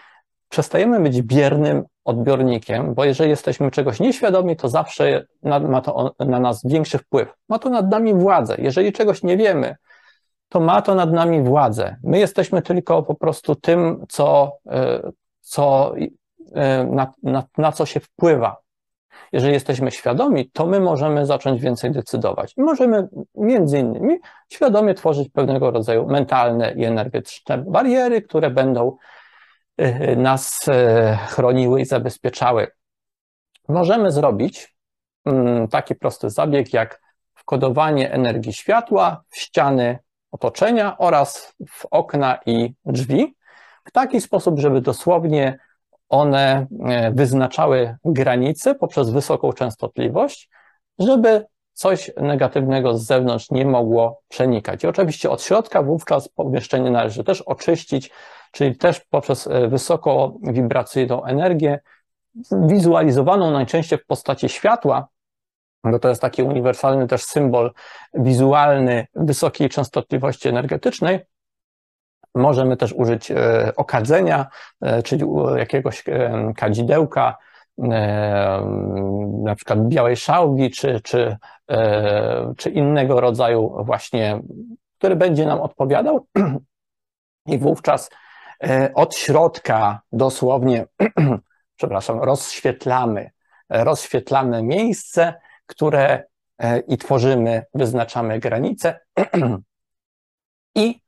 przestajemy 0.48 1.00
być 1.00 1.22
biernym 1.22 1.84
odbiornikiem, 2.04 2.94
bo 2.94 3.04
jeżeli 3.04 3.30
jesteśmy 3.30 3.70
czegoś 3.70 4.00
nieświadomi, 4.00 4.56
to 4.56 4.68
zawsze 4.68 5.26
ma 5.42 5.80
to 5.80 6.14
na 6.18 6.40
nas 6.40 6.66
większy 6.66 6.98
wpływ. 6.98 7.34
Ma 7.48 7.58
to 7.58 7.70
nad 7.70 7.90
nami 7.90 8.14
władzę. 8.14 8.54
Jeżeli 8.58 8.92
czegoś 8.92 9.22
nie 9.22 9.36
wiemy, 9.36 9.76
to 10.48 10.60
ma 10.60 10.82
to 10.82 10.94
nad 10.94 11.12
nami 11.12 11.42
władzę. 11.42 11.96
My 12.04 12.18
jesteśmy 12.18 12.62
tylko 12.62 13.02
po 13.02 13.14
prostu 13.14 13.54
tym, 13.54 14.04
co, 14.08 14.52
e, 14.66 15.10
co, 15.40 15.94
e, 16.54 16.84
na, 16.84 17.12
na, 17.22 17.44
na 17.58 17.72
co 17.72 17.86
się 17.86 18.00
wpływa. 18.00 18.56
Jeżeli 19.32 19.52
jesteśmy 19.52 19.90
świadomi, 19.90 20.50
to 20.50 20.66
my 20.66 20.80
możemy 20.80 21.26
zacząć 21.26 21.60
więcej 21.60 21.90
decydować. 21.90 22.54
Możemy 22.56 23.08
między 23.34 23.78
innymi 23.78 24.18
świadomie 24.48 24.94
tworzyć 24.94 25.28
pewnego 25.28 25.70
rodzaju 25.70 26.06
mentalne 26.06 26.72
i 26.72 26.84
energetyczne 26.84 27.58
bariery, 27.58 28.22
które 28.22 28.50
będą 28.50 28.96
nas 30.16 30.68
y, 30.68 30.72
chroniły 31.16 31.80
i 31.80 31.84
zabezpieczały. 31.84 32.66
Możemy 33.68 34.10
zrobić 34.10 34.76
mm, 35.24 35.68
taki 35.68 35.94
prosty 35.94 36.30
zabieg 36.30 36.72
jak 36.72 37.00
wkodowanie 37.34 38.12
energii 38.12 38.52
światła 38.52 39.22
w 39.28 39.38
ściany 39.38 39.98
otoczenia 40.30 40.98
oraz 40.98 41.54
w 41.68 41.86
okna 41.90 42.38
i 42.46 42.74
drzwi 42.84 43.36
w 43.84 43.90
taki 43.92 44.20
sposób, 44.20 44.58
żeby 44.58 44.80
dosłownie 44.80 45.58
one 46.08 46.66
y, 46.70 47.14
wyznaczały 47.14 47.96
granice 48.04 48.74
poprzez 48.74 49.10
wysoką 49.10 49.52
częstotliwość, 49.52 50.50
żeby 50.98 51.46
coś 51.72 52.10
negatywnego 52.16 52.98
z 52.98 53.06
zewnątrz 53.06 53.50
nie 53.50 53.66
mogło 53.66 54.20
przenikać. 54.28 54.84
I 54.84 54.86
oczywiście 54.86 55.30
od 55.30 55.42
środka 55.42 55.82
wówczas 55.82 56.28
pomieszczenie 56.28 56.90
należy 56.90 57.24
też 57.24 57.42
oczyścić, 57.42 58.10
czyli 58.52 58.76
też 58.76 59.00
poprzez 59.00 59.46
e, 59.46 59.68
wysokowibracyjną 59.68 61.24
energię, 61.24 61.80
wizualizowaną 62.52 63.50
najczęściej 63.50 63.98
w 63.98 64.06
postaci 64.06 64.48
światła, 64.48 65.08
bo 65.84 65.98
to 65.98 66.08
jest 66.08 66.20
taki 66.20 66.42
uniwersalny 66.42 67.06
też 67.06 67.22
symbol 67.24 67.72
wizualny 68.14 69.06
wysokiej 69.14 69.68
częstotliwości 69.68 70.48
energetycznej. 70.48 71.20
Możemy 72.34 72.76
też 72.76 72.92
użyć 72.92 73.30
e, 73.30 73.72
okadzenia, 73.76 74.46
e, 74.80 75.02
czyli 75.02 75.24
jakiegoś 75.56 76.04
kadzidełka, 76.56 77.36
na 79.42 79.54
przykład 79.56 79.88
białej 79.88 80.16
szałwi, 80.16 80.70
czy, 80.70 81.00
czy, 81.00 81.36
czy 82.56 82.70
innego 82.70 83.20
rodzaju 83.20 83.84
właśnie, 83.84 84.40
który 84.98 85.16
będzie 85.16 85.46
nam 85.46 85.60
odpowiadał. 85.60 86.26
I 87.46 87.58
wówczas 87.58 88.10
od 88.94 89.14
środka 89.14 90.00
dosłownie, 90.12 90.86
przepraszam, 91.78 92.20
rozświetlamy, 92.20 93.30
rozświetlamy 93.68 94.62
miejsce, 94.62 95.34
które 95.66 96.24
e, 96.58 96.78
i 96.78 96.98
tworzymy, 96.98 97.64
wyznaczamy 97.74 98.38
granice. 98.38 99.00
I 100.74 101.00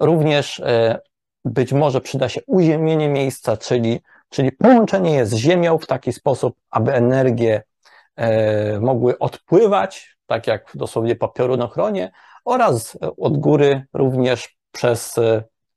również 0.00 0.60
e, 0.60 1.00
być 1.44 1.72
może 1.72 2.00
przyda 2.00 2.28
się 2.28 2.40
uziemienie 2.46 3.08
miejsca, 3.08 3.56
czyli, 3.56 4.00
czyli 4.28 4.52
połączenie 4.52 5.14
je 5.14 5.26
z 5.26 5.34
ziemią 5.34 5.78
w 5.78 5.86
taki 5.86 6.12
sposób, 6.12 6.56
aby 6.70 6.94
energie 6.94 7.62
mogły 8.80 9.18
odpływać, 9.18 10.16
tak 10.26 10.46
jak 10.46 10.70
dosłownie 10.74 11.16
po 11.16 11.28
piorunochronie, 11.28 12.12
oraz 12.44 12.98
od 13.18 13.36
góry 13.36 13.86
również 13.92 14.56
przez 14.72 15.14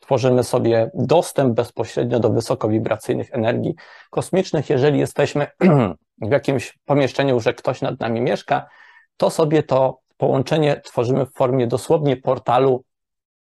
tworzymy 0.09 0.43
sobie 0.43 0.91
dostęp 0.93 1.53
bezpośrednio 1.53 2.19
do 2.19 2.29
wysokowibracyjnych 2.29 3.33
energii 3.33 3.75
kosmicznych. 4.09 4.69
Jeżeli 4.69 4.99
jesteśmy 4.99 5.47
w 6.29 6.31
jakimś 6.31 6.77
pomieszczeniu, 6.85 7.39
że 7.39 7.53
ktoś 7.53 7.81
nad 7.81 7.99
nami 7.99 8.21
mieszka, 8.21 8.69
to 9.17 9.29
sobie 9.29 9.63
to 9.63 9.99
połączenie 10.17 10.81
tworzymy 10.81 11.25
w 11.25 11.33
formie 11.33 11.67
dosłownie 11.67 12.17
portalu 12.17 12.83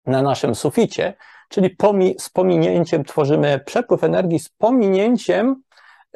na 0.07 0.23
naszym 0.23 0.55
suficie, 0.55 1.14
czyli 1.49 1.77
z 2.19 2.31
pominięciem 2.31 3.05
tworzymy 3.05 3.61
przepływ 3.66 4.05
energii 4.05 4.38
z 4.38 4.49
pominięciem 4.49 5.62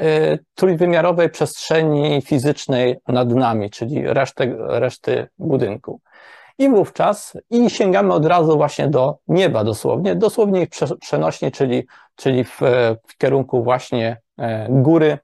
y, 0.01 0.39
trójwymiarowej 0.55 1.31
przestrzeni 1.31 2.23
fizycznej 2.23 2.97
nad 3.09 3.31
nami, 3.31 3.71
czyli 3.71 4.03
reszty, 4.07 4.57
reszty 4.59 5.29
budynku. 5.39 6.01
I 6.61 6.69
wówczas 6.69 7.37
i 7.51 7.71
sięgamy 7.71 8.15
od 8.15 8.27
razu 8.27 8.57
właśnie 8.57 8.89
do 8.89 9.19
nieba 9.29 9.65
dosłownie, 9.65 10.15
dosłownie 10.17 10.67
przenośnie, 11.01 11.51
czyli, 11.51 11.87
czyli 12.17 12.45
w, 12.45 12.61
w 13.07 13.17
kierunku 13.19 13.63
właśnie 13.63 14.21
e, 14.39 14.67
góry, 14.71 15.19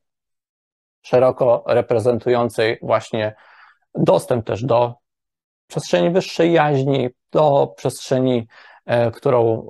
szeroko 1.03 1.65
reprezentującej 1.67 2.79
właśnie 2.83 3.35
dostęp 3.95 4.47
też 4.47 4.65
do 4.65 4.95
przestrzeni 5.67 6.11
wyższej 6.11 6.53
jaźni, 6.53 7.09
do 7.33 7.75
przestrzeni, 7.77 8.47
e, 8.87 9.11
którą 9.11 9.69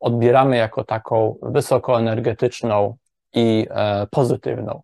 odbieramy 0.00 0.56
jako 0.56 0.84
taką 0.84 1.38
wysokoenergetyczną 1.42 2.96
i 3.34 3.66
e, 3.70 4.06
pozytywną. 4.06 4.82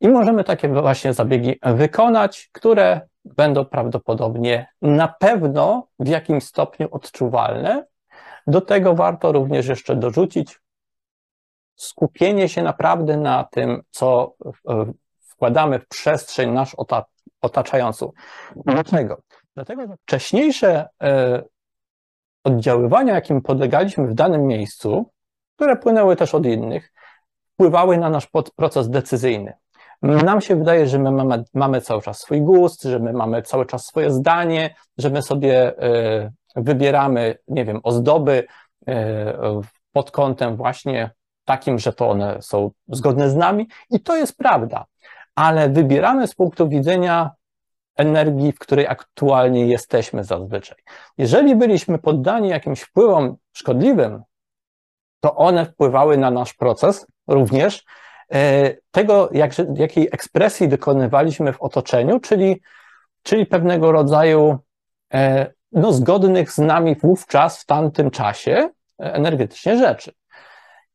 I 0.00 0.08
możemy 0.08 0.44
takie 0.44 0.68
właśnie 0.68 1.12
zabiegi 1.12 1.58
wykonać, 1.62 2.48
które 2.52 3.00
będą 3.24 3.64
prawdopodobnie 3.64 4.66
na 4.82 5.08
pewno 5.08 5.86
w 5.98 6.08
jakimś 6.08 6.44
stopniu 6.44 6.88
odczuwalne. 6.90 7.84
Do 8.46 8.60
tego 8.60 8.94
warto 8.94 9.32
również 9.32 9.66
jeszcze 9.66 9.96
dorzucić 9.96 10.60
skupienie 11.76 12.48
się 12.48 12.62
naprawdę 12.62 13.16
na 13.16 13.44
tym, 13.44 13.82
co 13.90 14.34
wkładamy 15.20 15.78
w 15.78 15.88
przestrzeń 15.88 16.50
nasz 16.50 16.76
otaczającą. 17.40 18.12
Dlaczego? 18.56 19.22
Dlatego, 19.54 19.86
że 19.86 19.96
wcześniejsze 19.96 20.88
e, 21.02 21.42
oddziaływania, 22.44 23.14
jakim 23.14 23.42
podlegaliśmy 23.42 24.06
w 24.06 24.14
danym 24.14 24.46
miejscu, 24.46 25.10
które 25.56 25.76
płynęły 25.76 26.16
też 26.16 26.34
od 26.34 26.46
innych, 26.46 26.92
wpływały 27.54 27.98
na 27.98 28.10
nasz 28.10 28.28
proces 28.56 28.90
decyzyjny. 28.90 29.52
Nam 30.04 30.40
się 30.40 30.56
wydaje, 30.56 30.86
że 30.86 30.98
my 30.98 31.10
mamy, 31.10 31.44
mamy 31.54 31.80
cały 31.80 32.02
czas 32.02 32.20
swój 32.20 32.40
gust, 32.42 32.82
że 32.82 32.98
my 32.98 33.12
mamy 33.12 33.42
cały 33.42 33.66
czas 33.66 33.86
swoje 33.86 34.10
zdanie, 34.10 34.74
że 34.98 35.10
my 35.10 35.22
sobie 35.22 35.78
e, 35.78 36.32
wybieramy, 36.56 37.38
nie 37.48 37.64
wiem, 37.64 37.80
ozdoby 37.82 38.46
e, 38.88 39.60
pod 39.92 40.10
kątem 40.10 40.56
właśnie 40.56 41.10
takim, 41.44 41.78
że 41.78 41.92
to 41.92 42.10
one 42.10 42.42
są 42.42 42.70
zgodne 42.88 43.30
z 43.30 43.36
nami 43.36 43.68
i 43.90 44.00
to 44.00 44.16
jest 44.16 44.36
prawda, 44.36 44.84
ale 45.34 45.68
wybieramy 45.68 46.26
z 46.26 46.34
punktu 46.34 46.68
widzenia 46.68 47.30
energii, 47.96 48.52
w 48.52 48.58
której 48.58 48.86
aktualnie 48.86 49.66
jesteśmy 49.66 50.24
zazwyczaj. 50.24 50.78
Jeżeli 51.18 51.56
byliśmy 51.56 51.98
poddani 51.98 52.48
jakimś 52.48 52.80
wpływom 52.80 53.36
szkodliwym, 53.52 54.22
to 55.20 55.34
one 55.34 55.66
wpływały 55.66 56.18
na 56.18 56.30
nasz 56.30 56.54
proces 56.54 57.06
również, 57.26 57.84
tego, 58.90 59.28
jak, 59.32 59.52
jakiej 59.74 60.08
ekspresji 60.12 60.68
dokonywaliśmy 60.68 61.52
w 61.52 61.62
otoczeniu, 61.62 62.20
czyli, 62.20 62.60
czyli 63.22 63.46
pewnego 63.46 63.92
rodzaju 63.92 64.58
e, 65.14 65.52
no, 65.72 65.92
zgodnych 65.92 66.52
z 66.52 66.58
nami 66.58 66.96
wówczas, 66.96 67.62
w 67.62 67.66
tamtym 67.66 68.10
czasie 68.10 68.68
energetycznie 68.98 69.78
rzeczy. 69.78 70.12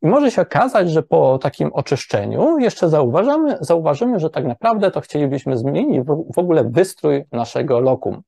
I 0.01 0.07
może 0.07 0.31
się 0.31 0.41
okazać, 0.41 0.91
że 0.91 1.03
po 1.03 1.37
takim 1.37 1.73
oczyszczeniu 1.73 2.59
jeszcze 2.59 2.89
zauważamy, 2.89 3.57
zauważymy, 3.61 4.19
że 4.19 4.29
tak 4.29 4.45
naprawdę 4.45 4.91
to 4.91 5.01
chcielibyśmy 5.01 5.57
zmienić 5.57 6.07
w 6.35 6.39
ogóle 6.39 6.63
wystrój 6.63 7.25
naszego 7.31 7.79
lokum. 7.79 8.21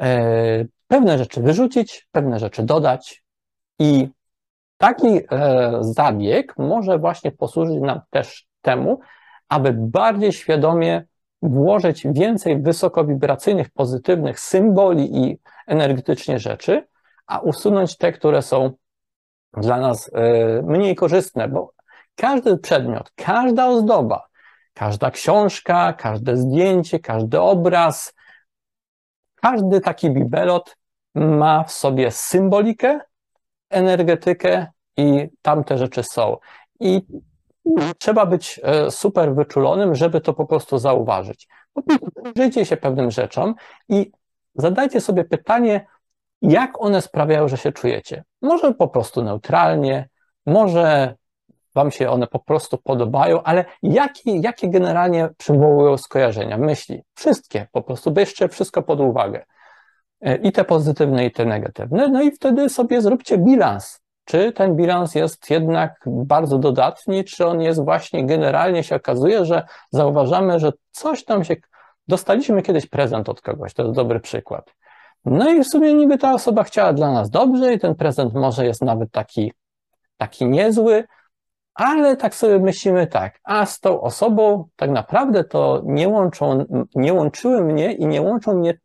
E, 0.00 0.64
pewne 0.88 1.18
rzeczy 1.18 1.40
wyrzucić, 1.40 2.08
pewne 2.12 2.38
rzeczy 2.38 2.62
dodać 2.62 3.24
i 3.78 4.08
taki 4.78 5.08
e, 5.30 5.78
zabieg 5.80 6.54
może 6.58 6.98
właśnie 6.98 7.32
posłużyć 7.32 7.80
nam 7.80 8.00
też 8.10 8.46
temu, 8.62 9.00
aby 9.48 9.72
bardziej 9.72 10.32
świadomie 10.32 11.04
włożyć 11.42 12.06
więcej 12.10 12.62
wysokowibracyjnych, 12.62 13.70
pozytywnych 13.70 14.40
symboli 14.40 15.24
i 15.24 15.38
energetycznie 15.66 16.38
rzeczy, 16.38 16.86
a 17.26 17.38
usunąć 17.38 17.96
te, 17.96 18.12
które 18.12 18.42
są 18.42 18.72
dla 19.52 19.80
nas 19.80 20.10
e, 20.14 20.62
mniej 20.62 20.94
korzystne, 20.94 21.48
bo 21.48 21.72
każdy 22.16 22.58
przedmiot, 22.58 23.10
każda 23.16 23.66
ozdoba, 23.66 24.26
każda 24.74 25.10
książka, 25.10 25.92
każde 25.92 26.36
zdjęcie, 26.36 26.98
każdy 26.98 27.40
obraz, 27.40 28.14
każdy 29.34 29.80
taki 29.80 30.10
bibelot 30.10 30.76
ma 31.14 31.64
w 31.64 31.72
sobie 31.72 32.10
symbolikę, 32.10 33.00
energetykę 33.76 34.66
i 34.96 35.28
tamte 35.42 35.78
rzeczy 35.78 36.02
są. 36.02 36.36
I 36.80 37.06
trzeba 37.98 38.26
być 38.26 38.60
e, 38.62 38.90
super 38.90 39.34
wyczulonym, 39.34 39.94
żeby 39.94 40.20
to 40.20 40.34
po 40.34 40.46
prostu 40.46 40.78
zauważyć. 40.78 41.48
Przyjrzyjcie 42.22 42.64
się 42.64 42.76
pewnym 42.76 43.10
rzeczom 43.10 43.54
i 43.88 44.12
zadajcie 44.54 45.00
sobie 45.00 45.24
pytanie, 45.24 45.86
jak 46.42 46.82
one 46.82 47.02
sprawiają, 47.02 47.48
że 47.48 47.56
się 47.56 47.72
czujecie. 47.72 48.24
Może 48.42 48.74
po 48.74 48.88
prostu 48.88 49.22
neutralnie, 49.22 50.08
może 50.46 51.14
Wam 51.76 51.90
się 51.90 52.10
one 52.10 52.26
po 52.26 52.38
prostu 52.38 52.78
podobają, 52.78 53.42
ale 53.42 53.64
jakie, 53.82 54.36
jakie 54.36 54.70
generalnie 54.70 55.28
przywołują 55.38 55.98
skojarzenia, 55.98 56.58
myśli? 56.58 57.02
Wszystkie, 57.14 57.66
po 57.72 57.82
prostu 57.82 58.10
bierzcie 58.10 58.48
wszystko 58.48 58.82
pod 58.82 59.00
uwagę. 59.00 59.44
E, 60.20 60.36
I 60.36 60.52
te 60.52 60.64
pozytywne, 60.64 61.26
i 61.26 61.30
te 61.30 61.44
negatywne. 61.44 62.08
No 62.08 62.22
i 62.22 62.30
wtedy 62.30 62.68
sobie 62.68 63.02
zróbcie 63.02 63.38
bilans. 63.38 64.00
Czy 64.24 64.52
ten 64.52 64.76
bilans 64.76 65.14
jest 65.14 65.50
jednak 65.50 66.04
bardzo 66.06 66.58
dodatni, 66.58 67.24
czy 67.24 67.46
on 67.46 67.60
jest 67.60 67.84
właśnie 67.84 68.26
generalnie 68.26 68.84
się 68.84 68.96
okazuje, 68.96 69.44
że 69.44 69.66
zauważamy, 69.90 70.58
że 70.60 70.72
coś 70.90 71.24
tam 71.24 71.44
się. 71.44 71.56
Dostaliśmy 72.08 72.62
kiedyś 72.62 72.86
prezent 72.86 73.28
od 73.28 73.40
kogoś, 73.40 73.74
to 73.74 73.82
jest 73.82 73.94
dobry 73.94 74.20
przykład. 74.20 74.74
No 75.24 75.50
i 75.50 75.64
w 75.64 75.66
sumie 75.66 75.94
niby 75.94 76.18
ta 76.18 76.32
osoba 76.32 76.62
chciała 76.62 76.92
dla 76.92 77.12
nas 77.12 77.30
dobrze 77.30 77.74
i 77.74 77.78
ten 77.78 77.94
prezent 77.94 78.34
może 78.34 78.66
jest 78.66 78.82
nawet 78.82 79.10
taki, 79.10 79.52
taki 80.16 80.46
niezły, 80.46 81.04
ale 81.74 82.16
tak 82.16 82.34
sobie 82.34 82.58
myślimy 82.58 83.06
tak, 83.06 83.40
a 83.44 83.66
z 83.66 83.80
tą 83.80 84.00
osobą 84.00 84.68
tak 84.76 84.90
naprawdę 84.90 85.44
to 85.44 85.82
nie, 85.84 86.08
łączą, 86.08 86.64
nie 86.94 87.14
łączyły 87.14 87.64
mnie 87.64 87.92
i 87.92 88.06
nie 88.06 88.22
łączą 88.22 88.54
mnie 88.54 88.78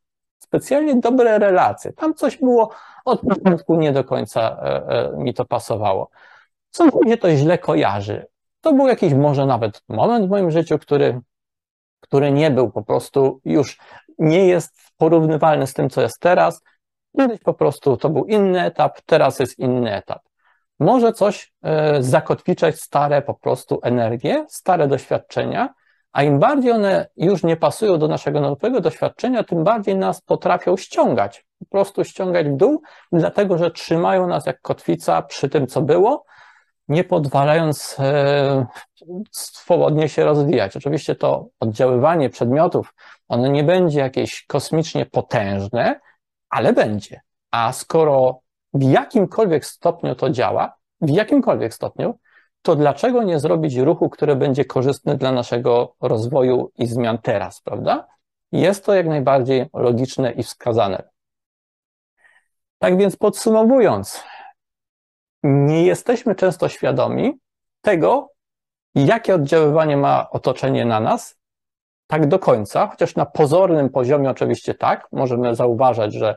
specjalnie 0.52 0.96
dobre 0.96 1.40
relacje. 1.40 1.94
Tam 1.94 2.14
coś 2.14 2.38
było 2.38 2.70
od 3.06 3.22
początku 3.22 3.76
nie 3.76 3.92
do 3.92 4.04
końca 4.04 4.42
e, 4.42 4.88
e, 4.88 5.18
mi 5.18 5.34
to 5.34 5.46
pasowało. 5.46 6.10
Co 6.70 6.86
mi 6.86 7.10
się 7.10 7.18
to 7.18 7.36
źle 7.36 7.58
kojarzy? 7.58 8.26
To 8.62 8.74
był 8.74 8.88
jakiś 8.88 9.14
może 9.14 9.46
nawet 9.46 9.84
moment 9.88 10.28
w 10.28 10.30
moim 10.30 10.52
życiu, 10.52 10.80
który, 10.80 11.22
który 12.00 12.32
nie 12.32 12.52
był 12.52 12.72
po 12.72 12.84
prostu 12.84 13.42
już, 13.46 13.78
nie 14.20 14.48
jest 14.48 14.76
porównywalny 14.98 15.68
z 15.68 15.74
tym, 15.74 15.90
co 15.90 16.02
jest 16.02 16.20
teraz. 16.20 16.62
Kiedyś 17.18 17.40
po 17.40 17.54
prostu 17.54 17.98
to 17.98 18.10
był 18.10 18.26
inny 18.26 18.62
etap, 18.62 19.02
teraz 19.06 19.40
jest 19.40 19.60
inny 19.60 19.96
etap 19.96 20.22
może 20.82 21.14
coś 21.14 21.54
e, 21.64 22.04
zakotwiczać 22.04 22.82
stare 22.82 23.22
po 23.22 23.34
prostu 23.34 23.80
energie, 23.84 24.46
stare 24.50 24.88
doświadczenia, 24.88 25.74
a 26.12 26.24
im 26.24 26.40
bardziej 26.40 26.72
one 26.72 27.08
już 27.18 27.44
nie 27.44 27.58
pasują 27.58 28.00
do 28.00 28.08
naszego 28.08 28.42
nowego 28.42 28.82
doświadczenia, 28.82 29.44
tym 29.44 29.64
bardziej 29.64 29.96
nas 29.96 30.22
potrafią 30.22 30.78
ściągać, 30.78 31.46
po 31.60 31.66
prostu 31.66 32.04
ściągać 32.04 32.48
w 32.48 32.56
dół, 32.56 32.82
dlatego 33.12 33.58
że 33.58 33.72
trzymają 33.72 34.28
nas 34.28 34.46
jak 34.46 34.62
kotwica 34.62 35.22
przy 35.22 35.50
tym, 35.50 35.68
co 35.68 35.82
było, 35.82 36.26
nie 36.88 37.04
pozwalając 37.04 37.98
e, 38.00 38.66
swobodnie 39.32 40.10
się 40.10 40.26
rozwijać. 40.26 40.78
Oczywiście 40.78 41.16
to 41.16 41.48
oddziaływanie 41.60 42.30
przedmiotów, 42.30 42.94
ono 43.28 43.48
nie 43.48 43.64
będzie 43.64 44.00
jakieś 44.00 44.46
kosmicznie 44.46 45.06
potężne, 45.06 46.00
ale 46.50 46.74
będzie. 46.74 47.22
A 47.52 47.74
skoro 47.74 48.40
w 48.74 48.84
jakimkolwiek 48.84 49.66
stopniu 49.66 50.16
to 50.16 50.30
działa, 50.30 50.76
w 51.02 51.10
jakimkolwiek 51.10 51.74
stopniu, 51.74 52.20
to 52.62 52.76
dlaczego 52.76 53.24
nie 53.24 53.40
zrobić 53.40 53.76
ruchu, 53.76 54.10
który 54.10 54.36
będzie 54.36 54.66
korzystny 54.66 55.18
dla 55.18 55.32
naszego 55.32 55.96
rozwoju 56.02 56.72
i 56.78 56.88
zmian 56.88 57.18
teraz, 57.18 57.62
prawda? 57.62 58.08
Jest 58.52 58.86
to 58.86 58.94
jak 58.94 59.08
najbardziej 59.08 59.66
logiczne 59.74 60.32
i 60.32 60.44
wskazane. 60.44 61.04
Tak 62.80 62.98
więc 62.98 63.16
podsumowując, 63.16 64.24
nie 65.44 65.86
jesteśmy 65.86 66.36
często 66.36 66.70
świadomi 66.70 67.40
tego, 67.82 68.32
jakie 68.96 69.36
oddziaływanie 69.36 69.98
ma 69.98 70.30
otoczenie 70.30 70.86
na 70.86 71.00
nas, 71.00 71.38
tak 72.08 72.28
do 72.28 72.40
końca, 72.40 72.88
chociaż 72.88 73.16
na 73.16 73.26
pozornym 73.26 73.90
poziomie 73.90 74.30
oczywiście 74.30 74.74
tak, 74.74 75.08
możemy 75.12 75.56
zauważać, 75.56 76.14
że 76.14 76.36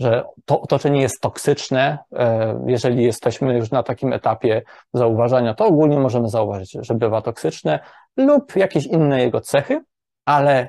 że 0.00 0.24
to 0.44 0.60
otoczenie 0.60 1.02
jest 1.02 1.20
toksyczne. 1.20 1.98
E, 2.12 2.64
jeżeli 2.66 3.04
jesteśmy 3.04 3.56
już 3.56 3.70
na 3.70 3.82
takim 3.82 4.12
etapie 4.12 4.62
zauważania, 4.94 5.54
to 5.54 5.66
ogólnie 5.66 5.98
możemy 5.98 6.28
zauważyć, 6.28 6.76
że 6.80 6.94
bywa 6.94 7.22
toksyczne 7.22 7.80
lub 8.16 8.56
jakieś 8.56 8.86
inne 8.86 9.22
jego 9.22 9.40
cechy, 9.40 9.84
ale 10.24 10.68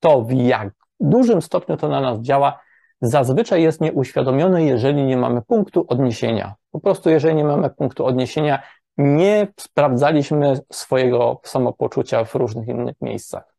to 0.00 0.22
w 0.22 0.32
jak 0.32 0.70
dużym 1.00 1.42
stopniu 1.42 1.76
to 1.76 1.88
na 1.88 2.00
nas 2.00 2.20
działa, 2.20 2.60
zazwyczaj 3.00 3.62
jest 3.62 3.80
nieuświadomione, 3.80 4.64
jeżeli 4.64 5.04
nie 5.04 5.16
mamy 5.16 5.42
punktu 5.42 5.84
odniesienia. 5.88 6.54
Po 6.70 6.80
prostu, 6.80 7.10
jeżeli 7.10 7.34
nie 7.34 7.44
mamy 7.44 7.70
punktu 7.70 8.06
odniesienia, 8.06 8.62
nie 8.98 9.48
sprawdzaliśmy 9.60 10.60
swojego 10.72 11.40
samopoczucia 11.44 12.24
w 12.24 12.34
różnych 12.34 12.68
innych 12.68 12.96
miejscach. 13.00 13.54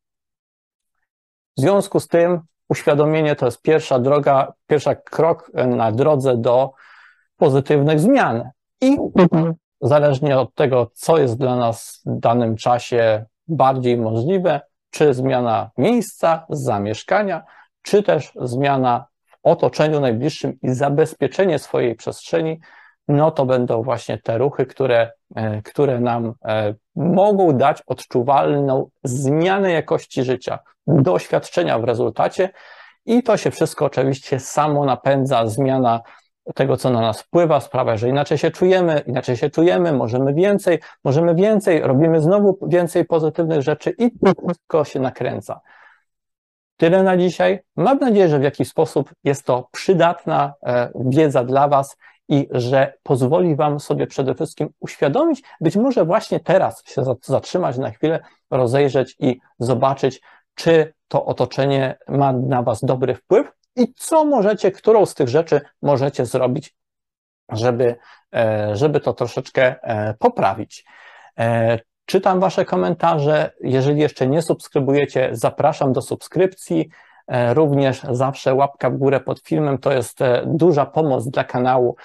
W 1.57 1.61
związku 1.61 1.99
z 1.99 2.07
tym 2.07 2.41
uświadomienie 2.69 3.35
to 3.35 3.45
jest 3.45 3.61
pierwsza 3.61 3.99
droga, 3.99 4.53
pierwszy 4.67 4.95
krok 4.95 5.51
na 5.53 5.91
drodze 5.91 6.37
do 6.37 6.71
pozytywnych 7.37 7.99
zmian. 7.99 8.49
I 8.81 8.97
zależnie 9.81 10.37
od 10.39 10.55
tego, 10.55 10.91
co 10.93 11.17
jest 11.17 11.37
dla 11.37 11.55
nas 11.55 12.01
w 12.05 12.19
danym 12.19 12.55
czasie 12.55 13.25
bardziej 13.47 13.97
możliwe, 13.97 14.61
czy 14.91 15.13
zmiana 15.13 15.71
miejsca, 15.77 16.45
zamieszkania, 16.49 17.43
czy 17.81 18.03
też 18.03 18.31
zmiana 18.41 19.05
w 19.25 19.37
otoczeniu 19.43 19.99
najbliższym 19.99 20.57
i 20.61 20.69
zabezpieczenie 20.69 21.59
swojej 21.59 21.95
przestrzeni, 21.95 22.59
no 23.09 23.31
to 23.31 23.45
będą 23.45 23.83
właśnie 23.83 24.17
te 24.17 24.37
ruchy, 24.37 24.65
które, 24.65 25.11
e, 25.35 25.61
które 25.61 25.99
nam 25.99 26.33
e, 26.45 26.73
mogą 26.95 27.51
dać 27.51 27.83
odczuwalną 27.87 28.89
zmianę 29.03 29.71
jakości 29.71 30.23
życia, 30.23 30.59
doświadczenia 30.87 31.79
w 31.79 31.83
rezultacie 31.83 32.49
i 33.05 33.23
to 33.23 33.37
się 33.37 33.51
wszystko 33.51 33.85
oczywiście 33.85 34.39
samo 34.39 34.85
napędza, 34.85 35.47
zmiana 35.47 36.01
tego, 36.55 36.77
co 36.77 36.89
na 36.89 37.01
nas 37.01 37.21
wpływa, 37.21 37.59
sprawia, 37.59 37.97
że 37.97 38.09
inaczej 38.09 38.37
się 38.37 38.51
czujemy, 38.51 39.03
inaczej 39.07 39.37
się 39.37 39.49
czujemy, 39.49 39.93
możemy 39.93 40.33
więcej, 40.33 40.79
możemy 41.03 41.35
więcej, 41.35 41.81
robimy 41.81 42.21
znowu 42.21 42.57
więcej 42.67 43.05
pozytywnych 43.05 43.61
rzeczy 43.61 43.89
i 43.97 44.11
to 44.11 44.33
wszystko 44.47 44.83
się 44.83 44.99
nakręca. 44.99 45.61
Tyle 46.77 47.03
na 47.03 47.17
dzisiaj. 47.17 47.59
Mam 47.75 47.97
nadzieję, 47.99 48.29
że 48.29 48.39
w 48.39 48.43
jakiś 48.43 48.67
sposób 48.67 49.13
jest 49.23 49.45
to 49.45 49.67
przydatna 49.71 50.53
e, 50.65 50.91
wiedza 50.95 51.43
dla 51.43 51.67
Was 51.67 51.97
i 52.29 52.47
że 52.51 52.93
pozwoli 53.03 53.55
Wam 53.55 53.79
sobie 53.79 54.07
przede 54.07 54.35
wszystkim 54.35 54.69
uświadomić, 54.79 55.43
być 55.61 55.75
może 55.75 56.05
właśnie 56.05 56.39
teraz 56.39 56.83
się 56.85 57.03
zatrzymać 57.21 57.77
na 57.77 57.91
chwilę, 57.91 58.19
rozejrzeć 58.51 59.15
i 59.19 59.39
zobaczyć, 59.59 60.21
czy 60.55 60.93
to 61.07 61.25
otoczenie 61.25 61.97
ma 62.07 62.33
na 62.33 62.63
Was 62.63 62.79
dobry 62.83 63.15
wpływ 63.15 63.51
i 63.75 63.93
co 63.93 64.25
możecie, 64.25 64.71
którą 64.71 65.05
z 65.05 65.15
tych 65.15 65.29
rzeczy 65.29 65.61
możecie 65.81 66.25
zrobić, 66.25 66.75
żeby, 67.51 67.95
e, 68.35 68.75
żeby 68.75 68.99
to 68.99 69.13
troszeczkę 69.13 69.75
e, 69.81 70.13
poprawić. 70.13 70.85
E, 71.39 71.79
czytam 72.05 72.39
Wasze 72.39 72.65
komentarze. 72.65 73.51
Jeżeli 73.61 74.01
jeszcze 74.01 74.27
nie 74.27 74.41
subskrybujecie, 74.41 75.29
zapraszam 75.31 75.93
do 75.93 76.01
subskrypcji. 76.01 76.89
Również 77.53 78.01
zawsze 78.11 78.53
łapka 78.53 78.89
w 78.89 78.97
górę 78.97 79.19
pod 79.19 79.39
filmem 79.39 79.77
to 79.77 79.91
jest 79.91 80.19
duża 80.45 80.85
pomoc 80.85 81.27
dla 81.27 81.43
kanału 81.43 81.95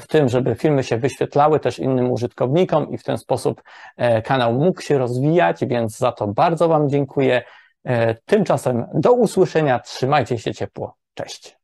w 0.00 0.06
tym, 0.06 0.28
żeby 0.28 0.54
filmy 0.54 0.84
się 0.84 0.96
wyświetlały 0.96 1.60
też 1.60 1.78
innym 1.78 2.10
użytkownikom 2.10 2.90
i 2.90 2.98
w 2.98 3.04
ten 3.04 3.18
sposób 3.18 3.62
kanał 4.24 4.52
mógł 4.52 4.80
się 4.80 4.98
rozwijać, 4.98 5.64
więc 5.66 5.98
za 5.98 6.12
to 6.12 6.26
bardzo 6.26 6.68
Wam 6.68 6.88
dziękuję. 6.88 7.42
Tymczasem 8.26 8.86
do 8.94 9.12
usłyszenia, 9.12 9.78
trzymajcie 9.78 10.38
się 10.38 10.54
ciepło. 10.54 10.96
Cześć. 11.14 11.58